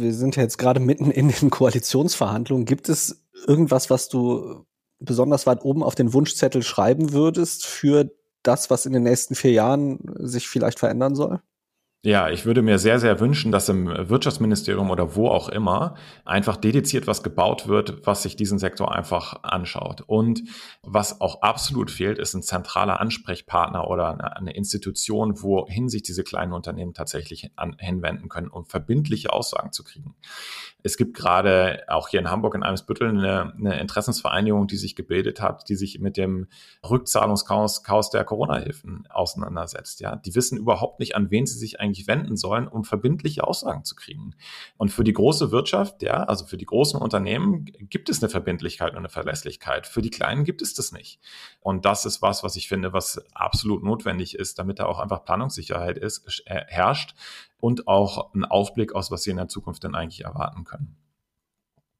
Wir 0.00 0.14
sind 0.14 0.36
ja 0.36 0.42
jetzt 0.42 0.58
gerade 0.58 0.80
mitten 0.80 1.10
in 1.10 1.28
den 1.28 1.50
Koalitionsverhandlungen. 1.50 2.64
Gibt 2.64 2.88
es 2.88 3.24
irgendwas, 3.46 3.90
was 3.90 4.08
du 4.08 4.64
besonders 4.98 5.46
weit 5.46 5.64
oben 5.64 5.82
auf 5.82 5.94
den 5.94 6.12
Wunschzettel 6.12 6.62
schreiben 6.62 7.12
würdest 7.12 7.66
für 7.66 8.10
das, 8.42 8.70
was 8.70 8.86
in 8.86 8.92
den 8.92 9.02
nächsten 9.02 9.34
vier 9.34 9.52
Jahren 9.52 10.00
sich 10.18 10.48
vielleicht 10.48 10.78
verändern 10.78 11.14
soll? 11.14 11.40
Ja, 12.04 12.30
ich 12.30 12.46
würde 12.46 12.62
mir 12.62 12.78
sehr, 12.78 13.00
sehr 13.00 13.18
wünschen, 13.18 13.50
dass 13.50 13.68
im 13.68 13.88
Wirtschaftsministerium 13.88 14.88
oder 14.90 15.16
wo 15.16 15.26
auch 15.28 15.48
immer 15.48 15.96
einfach 16.24 16.56
dediziert 16.56 17.08
was 17.08 17.24
gebaut 17.24 17.66
wird, 17.66 18.06
was 18.06 18.22
sich 18.22 18.36
diesen 18.36 18.60
Sektor 18.60 18.94
einfach 18.94 19.42
anschaut. 19.42 20.02
Und 20.06 20.44
was 20.82 21.20
auch 21.20 21.42
absolut 21.42 21.90
fehlt, 21.90 22.18
ist 22.18 22.34
ein 22.34 22.44
zentraler 22.44 23.00
Ansprechpartner 23.00 23.88
oder 23.88 24.36
eine 24.36 24.54
Institution, 24.54 25.42
wohin 25.42 25.88
sich 25.88 26.04
diese 26.04 26.22
kleinen 26.22 26.52
Unternehmen 26.52 26.94
tatsächlich 26.94 27.50
an, 27.56 27.74
hinwenden 27.80 28.28
können, 28.28 28.48
um 28.48 28.64
verbindliche 28.64 29.32
Aussagen 29.32 29.72
zu 29.72 29.82
kriegen. 29.82 30.14
Es 30.88 30.96
gibt 30.96 31.14
gerade 31.14 31.84
auch 31.88 32.08
hier 32.08 32.18
in 32.18 32.30
Hamburg 32.30 32.54
in 32.54 32.62
Eimsbüttel 32.62 33.10
eine, 33.10 33.52
eine 33.54 33.78
Interessensvereinigung, 33.78 34.68
die 34.68 34.78
sich 34.78 34.96
gebildet 34.96 35.38
hat, 35.38 35.68
die 35.68 35.74
sich 35.74 35.98
mit 35.98 36.16
dem 36.16 36.46
Rückzahlungschaos 36.82 37.84
Chaos 37.84 38.08
der 38.08 38.24
Corona-Hilfen 38.24 39.06
auseinandersetzt. 39.10 40.00
Ja, 40.00 40.16
die 40.16 40.34
wissen 40.34 40.56
überhaupt 40.56 40.98
nicht, 40.98 41.14
an 41.14 41.30
wen 41.30 41.44
sie 41.44 41.58
sich 41.58 41.78
eigentlich 41.78 42.06
wenden 42.06 42.38
sollen, 42.38 42.66
um 42.66 42.84
verbindliche 42.84 43.46
Aussagen 43.46 43.84
zu 43.84 43.96
kriegen. 43.96 44.34
Und 44.78 44.90
für 44.90 45.04
die 45.04 45.12
große 45.12 45.50
Wirtschaft, 45.50 46.02
ja, 46.02 46.22
also 46.22 46.46
für 46.46 46.56
die 46.56 46.64
großen 46.64 46.98
Unternehmen 46.98 47.66
gibt 47.66 48.08
es 48.08 48.22
eine 48.22 48.30
Verbindlichkeit 48.30 48.92
und 48.92 48.98
eine 49.00 49.10
Verlässlichkeit. 49.10 49.86
Für 49.86 50.00
die 50.00 50.08
kleinen 50.08 50.44
gibt 50.44 50.62
es 50.62 50.72
das 50.72 50.90
nicht. 50.90 51.20
Und 51.60 51.84
das 51.84 52.06
ist 52.06 52.22
was, 52.22 52.42
was 52.42 52.56
ich 52.56 52.66
finde, 52.66 52.94
was 52.94 53.22
absolut 53.34 53.84
notwendig 53.84 54.34
ist, 54.36 54.58
damit 54.58 54.78
da 54.78 54.86
auch 54.86 55.00
einfach 55.00 55.22
Planungssicherheit 55.22 55.98
ist, 55.98 56.42
äh, 56.46 56.62
herrscht 56.66 57.14
und 57.60 57.88
auch 57.88 58.32
ein 58.34 58.44
Ausblick 58.44 58.94
aus, 58.94 59.10
was 59.10 59.22
sie 59.22 59.30
in 59.30 59.36
der 59.36 59.48
Zukunft 59.48 59.84
denn 59.84 59.94
eigentlich 59.94 60.24
erwarten 60.24 60.64
können. 60.64 60.96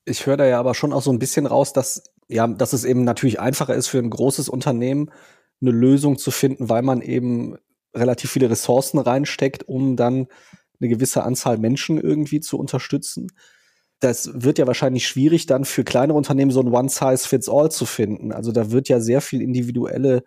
Ich 0.04 0.26
höre 0.26 0.36
da 0.36 0.46
ja 0.46 0.58
aber 0.58 0.74
schon 0.74 0.92
auch 0.92 1.02
so 1.02 1.10
ein 1.10 1.18
bisschen 1.18 1.46
raus, 1.46 1.72
dass, 1.72 2.04
ja, 2.28 2.46
dass 2.46 2.72
es 2.72 2.84
eben 2.84 3.04
natürlich 3.04 3.40
einfacher 3.40 3.74
ist 3.74 3.88
für 3.88 3.98
ein 3.98 4.10
großes 4.10 4.48
Unternehmen, 4.48 5.10
eine 5.60 5.70
Lösung 5.70 6.18
zu 6.18 6.30
finden, 6.30 6.68
weil 6.68 6.82
man 6.82 7.02
eben 7.02 7.56
relativ 7.94 8.30
viele 8.30 8.48
Ressourcen 8.50 8.98
reinsteckt, 8.98 9.68
um 9.68 9.96
dann 9.96 10.28
eine 10.80 10.88
gewisse 10.88 11.24
Anzahl 11.24 11.58
Menschen 11.58 12.00
irgendwie 12.00 12.40
zu 12.40 12.58
unterstützen. 12.58 13.32
Das 14.00 14.30
wird 14.32 14.58
ja 14.58 14.66
wahrscheinlich 14.68 15.08
schwierig, 15.08 15.46
dann 15.46 15.64
für 15.64 15.82
kleinere 15.82 16.16
Unternehmen 16.16 16.52
so 16.52 16.60
ein 16.60 16.72
One-Size-Fits-All 16.72 17.70
zu 17.72 17.84
finden. 17.84 18.32
Also 18.32 18.52
da 18.52 18.70
wird 18.70 18.88
ja 18.88 19.00
sehr 19.00 19.20
viel 19.20 19.42
individuelle 19.42 20.22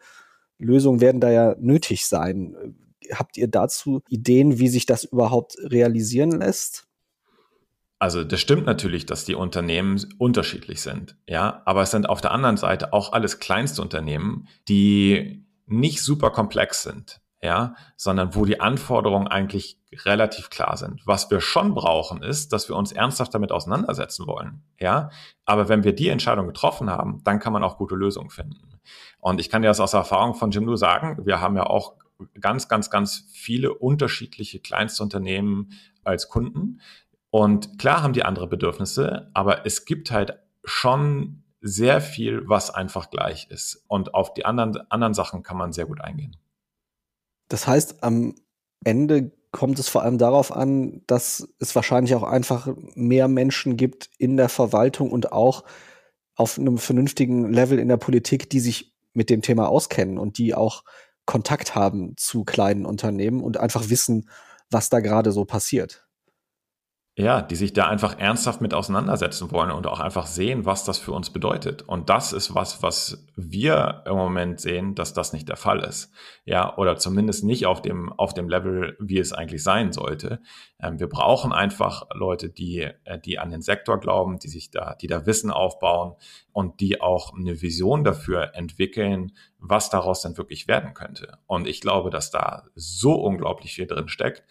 Lösungen 0.57 1.01
werden 1.01 1.21
da 1.21 1.31
ja 1.31 1.55
nötig 1.59 2.05
sein. 2.05 2.75
Habt 3.13 3.37
ihr 3.37 3.47
dazu 3.47 4.01
Ideen, 4.09 4.59
wie 4.59 4.69
sich 4.69 4.85
das 4.85 5.03
überhaupt 5.03 5.57
realisieren 5.59 6.31
lässt? 6.31 6.87
Also 8.01 8.23
das 8.23 8.41
stimmt 8.41 8.65
natürlich, 8.65 9.05
dass 9.05 9.25
die 9.25 9.35
Unternehmen 9.35 10.03
unterschiedlich 10.17 10.81
sind, 10.81 11.15
ja, 11.27 11.61
aber 11.65 11.83
es 11.83 11.91
sind 11.91 12.09
auf 12.09 12.19
der 12.19 12.31
anderen 12.31 12.57
Seite 12.57 12.93
auch 12.93 13.13
alles 13.13 13.37
kleinste 13.37 13.79
Unternehmen, 13.83 14.47
die 14.67 15.45
nicht 15.67 16.01
super 16.01 16.31
komplex 16.31 16.81
sind, 16.81 17.21
ja, 17.43 17.75
sondern 17.97 18.33
wo 18.33 18.43
die 18.45 18.59
Anforderungen 18.59 19.27
eigentlich 19.27 19.77
relativ 20.05 20.49
klar 20.49 20.77
sind. 20.77 21.05
Was 21.05 21.29
wir 21.29 21.41
schon 21.41 21.75
brauchen, 21.75 22.23
ist, 22.23 22.53
dass 22.53 22.69
wir 22.69 22.75
uns 22.75 22.91
ernsthaft 22.91 23.35
damit 23.35 23.51
auseinandersetzen 23.51 24.25
wollen, 24.25 24.63
ja. 24.79 25.11
Aber 25.45 25.69
wenn 25.69 25.83
wir 25.83 25.93
die 25.93 26.09
Entscheidung 26.09 26.47
getroffen 26.47 26.89
haben, 26.89 27.21
dann 27.23 27.37
kann 27.37 27.53
man 27.53 27.63
auch 27.63 27.77
gute 27.77 27.93
Lösungen 27.93 28.31
finden. 28.31 28.79
Und 29.19 29.39
ich 29.39 29.51
kann 29.51 29.61
dir 29.61 29.67
das 29.67 29.79
aus 29.79 29.93
Erfahrung 29.93 30.33
von 30.33 30.49
Jimdo 30.49 30.75
sagen. 30.75 31.23
Wir 31.23 31.39
haben 31.39 31.55
ja 31.55 31.67
auch 31.67 31.93
ganz, 32.39 32.67
ganz, 32.67 32.89
ganz 32.89 33.29
viele 33.31 33.73
unterschiedliche 33.73 34.59
Kleinstunternehmen 34.59 35.73
als 36.03 36.29
Kunden. 36.29 36.81
Und 37.29 37.79
klar 37.79 38.03
haben 38.03 38.13
die 38.13 38.23
andere 38.23 38.47
Bedürfnisse, 38.47 39.29
aber 39.33 39.65
es 39.65 39.85
gibt 39.85 40.11
halt 40.11 40.39
schon 40.63 41.43
sehr 41.61 42.01
viel, 42.01 42.47
was 42.47 42.71
einfach 42.71 43.09
gleich 43.09 43.47
ist. 43.49 43.85
Und 43.87 44.13
auf 44.13 44.33
die 44.33 44.45
anderen, 44.45 44.77
anderen 44.89 45.13
Sachen 45.13 45.43
kann 45.43 45.57
man 45.57 45.73
sehr 45.73 45.85
gut 45.85 46.01
eingehen. 46.01 46.35
Das 47.47 47.67
heißt, 47.67 48.03
am 48.03 48.35
Ende 48.83 49.31
kommt 49.51 49.79
es 49.79 49.89
vor 49.89 50.01
allem 50.01 50.17
darauf 50.17 50.51
an, 50.51 51.03
dass 51.07 51.47
es 51.59 51.75
wahrscheinlich 51.75 52.15
auch 52.15 52.23
einfach 52.23 52.69
mehr 52.95 53.27
Menschen 53.27 53.77
gibt 53.77 54.09
in 54.17 54.37
der 54.37 54.49
Verwaltung 54.49 55.11
und 55.11 55.31
auch 55.31 55.63
auf 56.35 56.57
einem 56.57 56.77
vernünftigen 56.77 57.51
Level 57.51 57.77
in 57.77 57.89
der 57.89 57.97
Politik, 57.97 58.49
die 58.49 58.59
sich 58.59 58.95
mit 59.13 59.29
dem 59.29 59.41
Thema 59.41 59.67
auskennen 59.67 60.17
und 60.17 60.37
die 60.37 60.55
auch 60.55 60.83
Kontakt 61.31 61.75
haben 61.75 62.17
zu 62.17 62.43
kleinen 62.43 62.85
Unternehmen 62.85 63.41
und 63.41 63.55
einfach 63.55 63.89
wissen, 63.89 64.27
was 64.69 64.89
da 64.89 64.99
gerade 64.99 65.31
so 65.31 65.45
passiert. 65.45 66.05
Ja, 67.17 67.41
die 67.41 67.55
sich 67.55 67.73
da 67.73 67.87
einfach 67.87 68.17
ernsthaft 68.19 68.61
mit 68.61 68.73
auseinandersetzen 68.73 69.51
wollen 69.51 69.71
und 69.71 69.85
auch 69.85 69.99
einfach 69.99 70.27
sehen, 70.27 70.65
was 70.65 70.85
das 70.85 70.97
für 70.97 71.11
uns 71.11 71.29
bedeutet. 71.29 71.81
Und 71.81 72.09
das 72.09 72.31
ist 72.31 72.55
was, 72.55 72.81
was 72.83 73.27
wir 73.35 74.03
im 74.05 74.15
Moment 74.15 74.61
sehen, 74.61 74.95
dass 74.95 75.13
das 75.13 75.33
nicht 75.33 75.49
der 75.49 75.57
Fall 75.57 75.81
ist. 75.81 76.13
Ja, 76.45 76.77
oder 76.77 76.95
zumindest 76.95 77.43
nicht 77.43 77.65
auf 77.65 77.81
dem, 77.81 78.13
auf 78.13 78.33
dem 78.33 78.47
Level, 78.47 78.95
wie 79.01 79.19
es 79.19 79.33
eigentlich 79.33 79.61
sein 79.61 79.91
sollte. 79.91 80.41
Ähm, 80.79 81.01
wir 81.01 81.09
brauchen 81.09 81.51
einfach 81.51 82.07
Leute, 82.13 82.49
die, 82.49 82.89
äh, 83.03 83.19
die 83.19 83.39
an 83.39 83.51
den 83.51 83.61
Sektor 83.61 83.99
glauben, 83.99 84.39
die 84.39 84.47
sich 84.47 84.71
da, 84.71 84.95
die 84.95 85.07
da 85.07 85.25
Wissen 85.25 85.51
aufbauen 85.51 86.15
und 86.53 86.79
die 86.79 87.01
auch 87.01 87.33
eine 87.33 87.61
Vision 87.61 88.05
dafür 88.05 88.55
entwickeln, 88.55 89.33
was 89.59 89.89
daraus 89.89 90.21
dann 90.21 90.37
wirklich 90.37 90.69
werden 90.69 90.93
könnte. 90.93 91.37
Und 91.45 91.67
ich 91.67 91.81
glaube, 91.81 92.09
dass 92.09 92.31
da 92.31 92.63
so 92.73 93.15
unglaublich 93.15 93.73
viel 93.73 93.85
drin 93.85 94.07
steckt, 94.07 94.43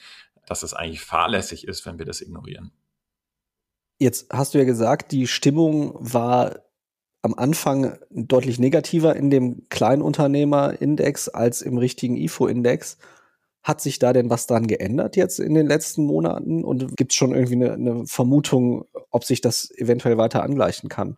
dass 0.51 0.65
es 0.65 0.75
eigentlich 0.75 1.01
fahrlässig 1.01 1.67
ist, 1.67 1.87
wenn 1.87 1.99
wir 1.99 2.07
das 2.07 2.21
ignorieren. 2.21 2.73
Jetzt 4.01 4.27
hast 4.33 4.53
du 4.53 4.59
ja 4.59 4.65
gesagt, 4.65 5.13
die 5.13 5.29
Stimmung 5.29 5.95
war 6.01 6.65
am 7.23 7.35
Anfang 7.35 7.99
deutlich 8.11 8.59
negativer 8.59 9.15
in 9.15 9.31
dem 9.31 9.69
Kleinunternehmerindex 9.69 11.29
als 11.29 11.63
im 11.63 11.79
richtigen 11.79 12.17
IFO-Index. 12.17 12.99
Hat 13.63 13.81
sich 13.81 14.01
da 14.01 14.13
denn 14.13 14.29
was 14.29 14.49
dran 14.49 14.67
geändert 14.67 15.15
jetzt 15.17 15.39
in 15.39 15.55
den 15.55 15.69
letzten 15.69 16.05
Monaten? 16.05 16.65
Und 16.65 16.97
gibt 16.97 17.13
es 17.13 17.17
schon 17.17 17.33
irgendwie 17.33 17.55
eine, 17.55 17.73
eine 17.75 18.07
Vermutung, 18.07 18.87
ob 19.11 19.23
sich 19.25 19.41
das 19.41 19.71
eventuell 19.77 20.19
weiter 20.19 20.43
angleichen 20.43 20.89
kann? 20.89 21.17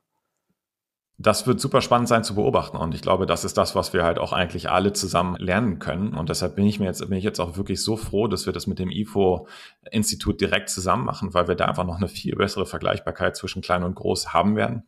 Das 1.19 1.47
wird 1.47 1.61
super 1.61 1.81
spannend 1.81 2.09
sein 2.09 2.25
zu 2.25 2.35
beobachten. 2.35 2.77
Und 2.77 2.95
ich 2.95 3.03
glaube, 3.03 3.27
das 3.27 3.45
ist 3.45 3.57
das, 3.57 3.75
was 3.75 3.93
wir 3.93 4.03
halt 4.03 4.19
auch 4.19 4.33
eigentlich 4.33 4.71
alle 4.71 4.93
zusammen 4.93 5.37
lernen 5.37 5.79
können. 5.79 6.15
Und 6.15 6.29
deshalb 6.29 6.57
bin 6.57 6.67
ich 6.67 6.81
mir 6.81 6.87
jetzt, 6.87 7.01
bin 7.01 7.19
ich 7.19 7.25
jetzt 7.25 7.41
auch 7.41 7.57
wirklich 7.57 7.83
so 7.83 7.97
froh, 7.97 8.27
dass 8.27 8.47
wir 8.47 8.53
das 8.53 8.67
mit 8.67 8.79
dem 8.79 8.91
IFO-Institut 8.91 10.41
direkt 10.41 10.71
zusammen 10.71 11.05
machen, 11.05 11.35
weil 11.35 11.49
wir 11.49 11.55
da 11.55 11.67
einfach 11.67 11.85
noch 11.85 11.97
eine 11.97 12.09
viel 12.09 12.35
bessere 12.35 12.67
Vergleichbarkeit 12.67 13.37
zwischen 13.37 13.63
klein 13.63 13.85
und 13.85 13.95
groß 13.95 14.33
haben 14.33 14.57
werden. 14.57 14.85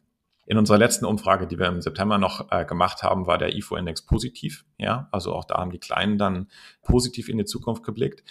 In 0.47 0.59
unserer 0.59 0.79
letzten 0.79 1.07
Umfrage, 1.07 1.47
die 1.47 1.59
wir 1.59 1.67
im 1.67 1.81
September 1.81 2.19
noch 2.19 2.51
äh, 2.51 2.65
gemacht 2.65 3.03
haben, 3.03 3.27
war 3.27 3.39
der 3.39 3.55
IFO-Index 3.57 4.03
positiv. 4.03 4.67
Ja, 4.79 5.09
also 5.11 5.33
auch 5.35 5.45
da 5.45 5.57
haben 5.57 5.71
die 5.71 5.79
Kleinen 5.79 6.19
dann 6.19 6.49
positiv 6.83 7.29
in 7.29 7.39
die 7.39 7.47
Zukunft 7.47 7.83
geblickt. 7.83 8.25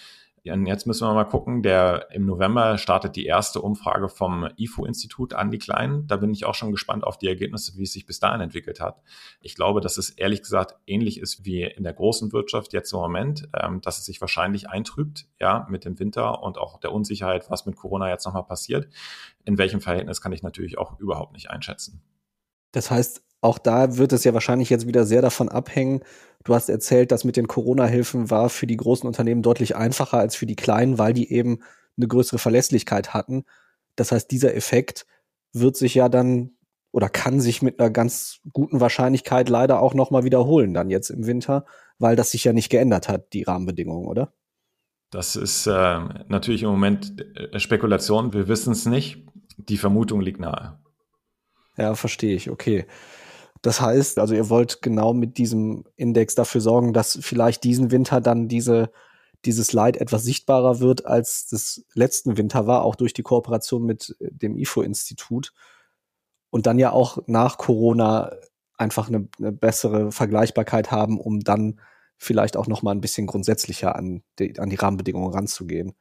Und 0.46 0.66
jetzt 0.66 0.86
müssen 0.86 1.08
wir 1.08 1.14
mal 1.14 1.24
gucken, 1.24 1.62
der 1.62 2.08
im 2.10 2.26
November 2.26 2.76
startet 2.76 3.16
die 3.16 3.24
erste 3.24 3.62
Umfrage 3.62 4.10
vom 4.10 4.46
IFO-Institut 4.56 5.32
an 5.32 5.50
die 5.50 5.58
Kleinen. 5.58 6.06
Da 6.06 6.16
bin 6.16 6.32
ich 6.32 6.44
auch 6.44 6.54
schon 6.54 6.70
gespannt 6.70 7.02
auf 7.04 7.16
die 7.16 7.28
Ergebnisse, 7.28 7.78
wie 7.78 7.84
es 7.84 7.94
sich 7.94 8.04
bis 8.04 8.20
dahin 8.20 8.42
entwickelt 8.42 8.78
hat. 8.78 9.00
Ich 9.40 9.54
glaube, 9.54 9.80
dass 9.80 9.96
es 9.96 10.10
ehrlich 10.10 10.42
gesagt 10.42 10.76
ähnlich 10.86 11.18
ist 11.18 11.46
wie 11.46 11.62
in 11.62 11.82
der 11.82 11.94
großen 11.94 12.32
Wirtschaft 12.32 12.74
jetzt 12.74 12.92
im 12.92 12.98
Moment, 12.98 13.48
ähm, 13.58 13.80
dass 13.80 13.98
es 13.98 14.04
sich 14.04 14.20
wahrscheinlich 14.20 14.68
eintrübt, 14.68 15.26
ja, 15.40 15.66
mit 15.70 15.86
dem 15.86 15.98
Winter 15.98 16.42
und 16.42 16.58
auch 16.58 16.78
der 16.78 16.92
Unsicherheit, 16.92 17.50
was 17.50 17.64
mit 17.64 17.76
Corona 17.76 18.10
jetzt 18.10 18.26
nochmal 18.26 18.44
passiert. 18.44 18.88
In 19.46 19.56
welchem 19.56 19.80
Verhältnis 19.80 20.20
kann 20.20 20.32
ich 20.32 20.42
natürlich 20.42 20.76
auch 20.76 21.00
überhaupt 21.00 21.32
nicht 21.32 21.48
einschätzen. 21.48 22.02
Das 22.72 22.90
heißt, 22.90 23.22
auch 23.44 23.58
da 23.58 23.98
wird 23.98 24.14
es 24.14 24.24
ja 24.24 24.32
wahrscheinlich 24.32 24.70
jetzt 24.70 24.86
wieder 24.86 25.04
sehr 25.04 25.20
davon 25.20 25.50
abhängen. 25.50 26.00
Du 26.44 26.54
hast 26.54 26.70
erzählt, 26.70 27.12
dass 27.12 27.24
mit 27.24 27.36
den 27.36 27.46
Corona-Hilfen 27.46 28.30
war 28.30 28.48
für 28.48 28.66
die 28.66 28.78
großen 28.78 29.06
Unternehmen 29.06 29.42
deutlich 29.42 29.76
einfacher 29.76 30.16
als 30.16 30.34
für 30.34 30.46
die 30.46 30.56
kleinen, 30.56 30.98
weil 30.98 31.12
die 31.12 31.30
eben 31.30 31.58
eine 31.98 32.08
größere 32.08 32.38
Verlässlichkeit 32.38 33.12
hatten. 33.12 33.44
Das 33.96 34.12
heißt, 34.12 34.30
dieser 34.30 34.54
Effekt 34.54 35.04
wird 35.52 35.76
sich 35.76 35.94
ja 35.94 36.08
dann 36.08 36.52
oder 36.90 37.10
kann 37.10 37.38
sich 37.38 37.60
mit 37.60 37.78
einer 37.78 37.90
ganz 37.90 38.40
guten 38.54 38.80
Wahrscheinlichkeit 38.80 39.50
leider 39.50 39.80
auch 39.80 39.92
noch 39.92 40.10
mal 40.10 40.24
wiederholen 40.24 40.72
dann 40.72 40.88
jetzt 40.88 41.10
im 41.10 41.26
Winter, 41.26 41.66
weil 41.98 42.16
das 42.16 42.30
sich 42.30 42.44
ja 42.44 42.54
nicht 42.54 42.70
geändert 42.70 43.10
hat, 43.10 43.34
die 43.34 43.42
Rahmenbedingungen, 43.42 44.06
oder? 44.06 44.32
Das 45.10 45.36
ist 45.36 45.66
äh, 45.66 46.00
natürlich 46.28 46.62
im 46.62 46.70
Moment 46.70 47.20
äh, 47.36 47.58
Spekulation. 47.58 48.32
Wir 48.32 48.48
wissen 48.48 48.72
es 48.72 48.86
nicht. 48.86 49.26
Die 49.58 49.76
Vermutung 49.76 50.22
liegt 50.22 50.40
nahe. 50.40 50.78
Ja, 51.76 51.94
verstehe 51.94 52.34
ich. 52.34 52.50
Okay. 52.50 52.86
Das 53.64 53.80
heißt, 53.80 54.18
also 54.18 54.34
ihr 54.34 54.50
wollt 54.50 54.82
genau 54.82 55.14
mit 55.14 55.38
diesem 55.38 55.84
Index 55.96 56.34
dafür 56.34 56.60
sorgen, 56.60 56.92
dass 56.92 57.18
vielleicht 57.22 57.64
diesen 57.64 57.90
Winter 57.90 58.20
dann 58.20 58.46
diese, 58.46 58.90
dieses 59.46 59.72
Leid 59.72 59.96
etwas 59.96 60.22
sichtbarer 60.22 60.80
wird, 60.80 61.06
als 61.06 61.46
das 61.48 61.82
letzten 61.94 62.36
Winter 62.36 62.66
war, 62.66 62.84
auch 62.84 62.94
durch 62.94 63.14
die 63.14 63.22
Kooperation 63.22 63.86
mit 63.86 64.14
dem 64.20 64.58
IFO-Institut. 64.58 65.54
Und 66.50 66.66
dann 66.66 66.78
ja 66.78 66.92
auch 66.92 67.20
nach 67.26 67.56
Corona 67.56 68.32
einfach 68.76 69.08
eine, 69.08 69.28
eine 69.38 69.52
bessere 69.52 70.12
Vergleichbarkeit 70.12 70.90
haben, 70.90 71.18
um 71.18 71.40
dann 71.40 71.80
vielleicht 72.18 72.58
auch 72.58 72.66
noch 72.66 72.82
mal 72.82 72.90
ein 72.90 73.00
bisschen 73.00 73.26
grundsätzlicher 73.26 73.96
an 73.96 74.22
die, 74.38 74.58
an 74.58 74.68
die 74.68 74.76
Rahmenbedingungen 74.76 75.32
ranzugehen. 75.32 75.94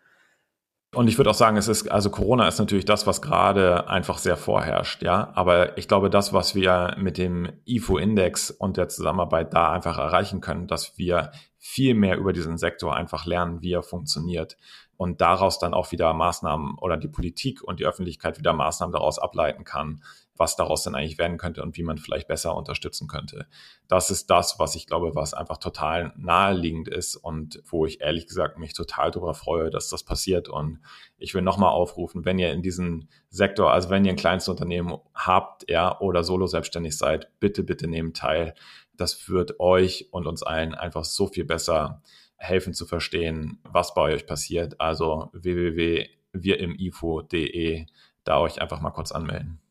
Und 0.93 1.07
ich 1.07 1.17
würde 1.17 1.31
auch 1.31 1.35
sagen, 1.35 1.57
es 1.57 1.67
ist, 1.67 1.89
also 1.91 2.09
Corona 2.09 2.47
ist 2.47 2.59
natürlich 2.59 2.85
das, 2.85 3.07
was 3.07 3.21
gerade 3.21 3.89
einfach 3.89 4.17
sehr 4.17 4.37
vorherrscht, 4.37 5.01
ja. 5.01 5.31
Aber 5.33 5.77
ich 5.77 5.87
glaube, 5.87 6.09
das, 6.09 6.33
was 6.33 6.55
wir 6.55 6.95
mit 6.97 7.17
dem 7.17 7.51
IFO-Index 7.65 8.51
und 8.51 8.77
der 8.77 8.89
Zusammenarbeit 8.89 9.53
da 9.53 9.71
einfach 9.71 9.97
erreichen 9.97 10.39
können, 10.41 10.67
dass 10.67 10.97
wir 10.97 11.31
viel 11.57 11.95
mehr 11.95 12.17
über 12.17 12.33
diesen 12.33 12.57
Sektor 12.57 12.95
einfach 12.95 13.25
lernen, 13.25 13.61
wie 13.61 13.73
er 13.73 13.83
funktioniert 13.83 14.57
und 14.97 15.21
daraus 15.21 15.59
dann 15.59 15.73
auch 15.73 15.91
wieder 15.91 16.13
Maßnahmen 16.13 16.77
oder 16.77 16.97
die 16.97 17.07
Politik 17.07 17.63
und 17.63 17.79
die 17.79 17.85
Öffentlichkeit 17.85 18.37
wieder 18.37 18.53
Maßnahmen 18.53 18.93
daraus 18.93 19.19
ableiten 19.19 19.63
kann, 19.63 20.03
was 20.35 20.55
daraus 20.55 20.83
dann 20.83 20.95
eigentlich 20.95 21.19
werden 21.19 21.37
könnte 21.37 21.61
und 21.61 21.77
wie 21.77 21.83
man 21.83 21.97
vielleicht 21.97 22.27
besser 22.27 22.55
unterstützen 22.55 23.07
könnte. 23.07 23.45
Das 23.87 24.09
ist 24.09 24.31
das, 24.31 24.57
was 24.57 24.73
ich 24.75 24.87
glaube, 24.87 25.15
was 25.15 25.33
einfach 25.33 25.57
total 25.57 26.13
naheliegend 26.17 26.87
ist 26.87 27.15
und 27.15 27.61
wo 27.65 27.85
ich 27.85 27.99
ehrlich 28.01 28.27
gesagt 28.27 28.57
mich 28.57 28.73
total 28.73 29.11
darüber 29.11 29.35
freue, 29.35 29.69
dass 29.69 29.89
das 29.89 30.03
passiert. 30.03 30.49
Und 30.49 30.79
ich 31.17 31.35
will 31.35 31.43
nochmal 31.43 31.69
aufrufen, 31.69 32.25
wenn 32.25 32.39
ihr 32.39 32.51
in 32.51 32.63
diesem 32.63 33.07
Sektor, 33.29 33.71
also 33.71 33.91
wenn 33.91 34.05
ihr 34.05 34.11
ein 34.11 34.17
kleines 34.17 34.49
Unternehmen 34.49 34.97
habt, 35.13 35.69
ja, 35.69 35.99
oder 35.99 36.23
solo 36.23 36.47
selbstständig 36.47 36.97
seid, 36.97 37.29
bitte, 37.39 37.61
bitte 37.63 37.87
nehmt 37.87 38.17
teil. 38.17 38.55
Das 38.97 39.29
wird 39.29 39.59
euch 39.59 40.07
und 40.11 40.25
uns 40.27 40.41
allen 40.43 40.73
einfach 40.73 41.05
so 41.05 41.27
viel 41.27 41.45
besser 41.45 42.01
helfen 42.37 42.73
zu 42.73 42.87
verstehen, 42.87 43.59
was 43.63 43.93
bei 43.93 44.13
euch 44.13 44.25
passiert. 44.25 44.81
Also 44.81 45.29
www.wirimifo.de, 45.33 47.85
da 48.23 48.39
euch 48.39 48.61
einfach 48.61 48.79
mal 48.81 48.91
kurz 48.91 49.11
anmelden 49.11 49.62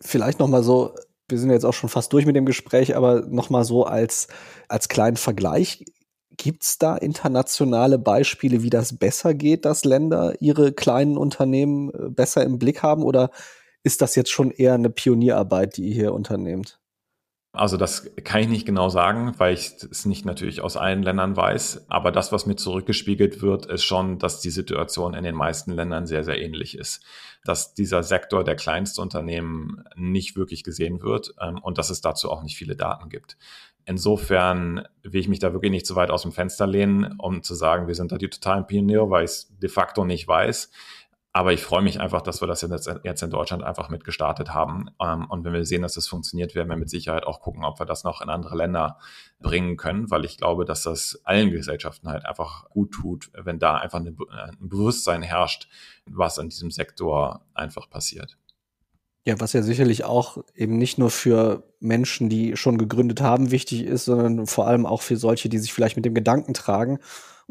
vielleicht 0.00 0.38
noch 0.38 0.48
mal 0.48 0.62
so, 0.62 0.94
wir 1.28 1.38
sind 1.38 1.50
jetzt 1.50 1.64
auch 1.64 1.74
schon 1.74 1.90
fast 1.90 2.12
durch 2.12 2.26
mit 2.26 2.36
dem 2.36 2.46
Gespräch, 2.46 2.96
aber 2.96 3.22
noch 3.22 3.50
mal 3.50 3.64
so 3.64 3.84
als, 3.84 4.28
als 4.68 4.88
kleinen 4.88 5.16
Vergleich. 5.16 5.84
Gibt 6.36 6.64
es 6.64 6.78
da 6.78 6.96
internationale 6.96 7.98
Beispiele, 7.98 8.62
wie 8.62 8.70
das 8.70 8.98
besser 8.98 9.34
geht, 9.34 9.64
dass 9.64 9.84
Länder 9.84 10.34
ihre 10.40 10.72
kleinen 10.72 11.16
Unternehmen 11.18 11.90
äh, 11.90 12.08
besser 12.10 12.44
im 12.44 12.58
Blick 12.58 12.82
haben? 12.82 13.02
Oder 13.02 13.30
ist 13.82 14.02
das 14.02 14.14
jetzt 14.14 14.30
schon 14.30 14.50
eher 14.50 14.74
eine 14.74 14.90
Pionierarbeit, 14.90 15.76
die 15.76 15.88
ihr 15.88 15.94
hier 15.94 16.14
unternehmt? 16.14 16.81
Also 17.54 17.76
das 17.76 18.10
kann 18.24 18.40
ich 18.40 18.48
nicht 18.48 18.64
genau 18.64 18.88
sagen, 18.88 19.34
weil 19.36 19.52
ich 19.52 19.72
es 19.90 20.06
nicht 20.06 20.24
natürlich 20.24 20.62
aus 20.62 20.78
allen 20.78 21.02
Ländern 21.02 21.36
weiß. 21.36 21.84
Aber 21.88 22.10
das, 22.10 22.32
was 22.32 22.46
mir 22.46 22.56
zurückgespiegelt 22.56 23.42
wird, 23.42 23.66
ist 23.66 23.84
schon, 23.84 24.18
dass 24.18 24.40
die 24.40 24.50
Situation 24.50 25.12
in 25.12 25.22
den 25.22 25.34
meisten 25.34 25.72
Ländern 25.72 26.06
sehr, 26.06 26.24
sehr 26.24 26.40
ähnlich 26.40 26.78
ist. 26.78 27.04
Dass 27.44 27.74
dieser 27.74 28.02
Sektor 28.04 28.42
der 28.42 28.56
Kleinstunternehmen 28.56 29.84
nicht 29.96 30.34
wirklich 30.34 30.64
gesehen 30.64 31.02
wird 31.02 31.34
ähm, 31.42 31.58
und 31.58 31.76
dass 31.76 31.90
es 31.90 32.00
dazu 32.00 32.30
auch 32.30 32.42
nicht 32.42 32.56
viele 32.56 32.74
Daten 32.74 33.10
gibt. 33.10 33.36
Insofern 33.84 34.86
will 35.02 35.20
ich 35.20 35.28
mich 35.28 35.40
da 35.40 35.52
wirklich 35.52 35.72
nicht 35.72 35.86
zu 35.86 35.96
weit 35.96 36.10
aus 36.10 36.22
dem 36.22 36.32
Fenster 36.32 36.66
lehnen, 36.66 37.16
um 37.18 37.42
zu 37.42 37.54
sagen, 37.54 37.86
wir 37.86 37.94
sind 37.94 38.12
da 38.12 38.16
die 38.16 38.30
totalen 38.30 38.66
Pioniere, 38.66 39.10
weil 39.10 39.24
ich 39.24 39.30
es 39.30 39.58
de 39.58 39.68
facto 39.68 40.06
nicht 40.06 40.26
weiß. 40.26 40.70
Aber 41.34 41.54
ich 41.54 41.62
freue 41.62 41.80
mich 41.80 41.98
einfach, 41.98 42.20
dass 42.20 42.42
wir 42.42 42.48
das 42.48 42.60
jetzt 43.04 43.22
in 43.22 43.30
Deutschland 43.30 43.62
einfach 43.62 43.88
mit 43.88 44.04
gestartet 44.04 44.52
haben. 44.52 44.90
Ähm, 45.00 45.24
und 45.30 45.44
wenn 45.44 45.54
wir 45.54 45.64
sehen, 45.64 45.80
dass 45.80 45.94
das 45.94 46.06
funktioniert, 46.06 46.54
werden 46.54 46.68
wir 46.68 46.76
mit 46.76 46.90
Sicherheit 46.90 47.24
auch 47.24 47.40
gucken, 47.40 47.64
ob 47.64 47.78
wir 47.78 47.86
das 47.86 48.04
noch 48.04 48.20
in 48.20 48.28
andere 48.28 48.54
Länder 48.54 48.98
bringen 49.40 49.78
können, 49.78 50.10
weil 50.10 50.26
ich 50.26 50.36
glaube, 50.36 50.66
dass 50.66 50.82
das 50.82 51.22
allen 51.24 51.50
Gesellschaften 51.50 52.08
halt 52.08 52.26
einfach 52.26 52.68
gut 52.68 52.92
tut, 52.92 53.30
wenn 53.32 53.58
da 53.58 53.76
einfach 53.76 53.98
ein 53.98 54.14
Bewusstsein 54.60 55.22
herrscht, 55.22 55.68
was 56.04 56.36
in 56.36 56.50
diesem 56.50 56.70
Sektor 56.70 57.46
einfach 57.54 57.88
passiert. 57.88 58.36
Ja, 59.24 59.40
was 59.40 59.52
ja 59.54 59.62
sicherlich 59.62 60.04
auch 60.04 60.38
eben 60.54 60.76
nicht 60.76 60.98
nur 60.98 61.08
für 61.08 61.62
Menschen, 61.80 62.28
die 62.28 62.56
schon 62.56 62.76
gegründet 62.76 63.20
haben, 63.20 63.52
wichtig 63.52 63.84
ist, 63.84 64.04
sondern 64.04 64.46
vor 64.46 64.66
allem 64.66 64.84
auch 64.84 65.00
für 65.00 65.16
solche, 65.16 65.48
die 65.48 65.58
sich 65.58 65.72
vielleicht 65.72 65.96
mit 65.96 66.04
dem 66.04 66.14
Gedanken 66.14 66.54
tragen 66.54 66.98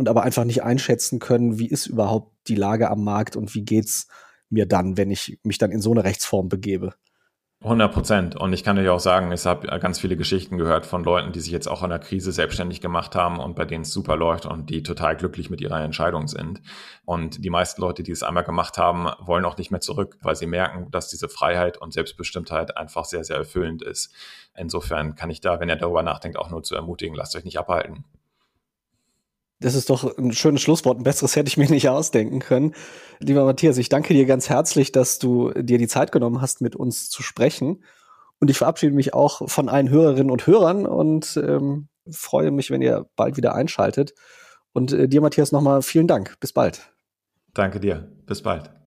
und 0.02 0.10
aber 0.10 0.24
einfach 0.24 0.46
nicht 0.46 0.64
einschätzen 0.64 1.20
können, 1.20 1.60
wie 1.60 1.68
ist 1.68 1.86
überhaupt 1.86 2.36
die 2.48 2.56
Lage 2.56 2.90
am 2.90 3.04
Markt 3.04 3.36
und 3.36 3.54
wie 3.54 3.64
geht's 3.64 4.08
mir 4.50 4.66
dann, 4.66 4.98
wenn 4.98 5.12
ich 5.12 5.38
mich 5.44 5.60
dann 5.60 5.70
in 5.70 5.80
so 5.80 5.92
eine 5.92 6.04
Rechtsform 6.04 6.50
begebe. 6.50 6.96
100 7.64 7.94
Prozent. 7.94 8.36
Und 8.36 8.52
ich 8.52 8.64
kann 8.64 8.78
dir 8.78 8.92
auch 8.92 9.00
sagen, 9.00 9.32
ich 9.32 9.46
habe 9.46 9.68
ganz 9.80 10.00
viele 10.00 10.18
Geschichten 10.18 10.58
gehört 10.58 10.88
von 10.88 11.04
Leuten, 11.04 11.34
die 11.34 11.40
sich 11.40 11.52
jetzt 11.52 11.68
auch 11.68 11.84
in 11.84 11.92
der 11.92 12.00
Krise 12.00 12.32
selbstständig 12.32 12.82
gemacht 12.82 13.14
haben 13.14 13.40
und 13.40 13.56
bei 13.56 13.66
denen 13.66 13.84
es 13.84 13.92
super 13.92 14.16
läuft 14.16 14.48
und 14.48 14.72
die 14.72 14.82
total 14.82 15.16
glücklich 15.16 15.52
mit 15.52 15.62
ihrer 15.62 15.80
Entscheidung 15.84 16.28
sind. 16.28 16.64
Und 17.06 17.46
die 17.46 17.52
meisten 17.52 17.80
Leute, 17.80 18.02
die 18.02 18.12
es 18.12 18.24
einmal 18.24 18.44
gemacht 18.44 18.80
haben, 18.80 19.12
wollen 19.20 19.46
auch 19.46 19.58
nicht 19.58 19.70
mehr 19.70 19.82
zurück, 19.82 20.18
weil 20.24 20.36
sie 20.36 20.48
merken, 20.48 20.90
dass 20.90 21.10
diese 21.10 21.30
Freiheit 21.30 21.78
und 21.78 21.94
Selbstbestimmtheit 21.94 22.76
einfach 22.76 23.06
sehr, 23.06 23.24
sehr 23.24 23.38
erfüllend 23.38 23.84
ist. 23.84 24.12
Insofern 24.58 25.14
kann 25.14 25.30
ich 25.30 25.42
da, 25.42 25.60
wenn 25.60 25.70
ihr 25.70 25.76
darüber 25.76 26.02
nachdenkt, 26.02 26.40
auch 26.40 26.50
nur 26.50 26.64
zu 26.64 26.74
ermutigen, 26.74 27.16
lasst 27.16 27.36
euch 27.36 27.44
nicht 27.44 27.60
abhalten. 27.60 28.06
Das 29.62 29.76
ist 29.76 29.89
doch 29.89 30.17
ein 30.17 30.34
schönes 30.34 30.62
Schlusswort. 30.62 31.00
Ein 31.00 31.04
besseres 31.04 31.36
hätte 31.36 31.47
ich 31.47 31.56
mir 31.56 31.69
nicht 31.69 31.88
ausdenken 31.88 32.39
können. 32.39 32.74
Lieber 33.19 33.45
Matthias, 33.45 33.78
ich 33.78 33.89
danke 33.89 34.13
dir 34.13 34.26
ganz 34.26 34.50
herzlich, 34.50 34.91
dass 34.91 35.19
du 35.19 35.52
dir 35.52 35.78
die 35.78 35.88
Zeit 35.88 36.12
genommen 36.12 36.41
hast, 36.41 36.62
mit 36.62 36.76
uns 36.76 37.10
zu 37.10 37.21
sprechen. 37.21 37.84
Und 38.39 38.50
ich 38.50 38.58
verabschiede 38.58 38.95
mich 38.95 39.13
auch 39.13 39.47
von 39.47 39.69
allen 39.69 39.89
Hörerinnen 39.89 40.32
und 40.32 40.47
Hörern 40.47 40.88
und 40.88 41.38
ähm, 41.38 41.89
freue 42.10 42.50
mich, 42.50 42.71
wenn 42.71 42.82
ihr 42.82 43.06
bald 43.15 43.38
wieder 43.38 43.54
einschaltet. 43.54 44.15
Und 44.74 44.93
äh, 44.93 45.08
dir, 45.08 45.21
Matthias, 45.21 45.52
nochmal 45.52 45.84
vielen 45.84 46.08
Dank. 46.08 46.39
Bis 46.39 46.54
bald. 46.54 46.91
Danke 47.54 47.80
dir. 47.80 48.12
Bis 48.26 48.41
bald. 48.41 48.81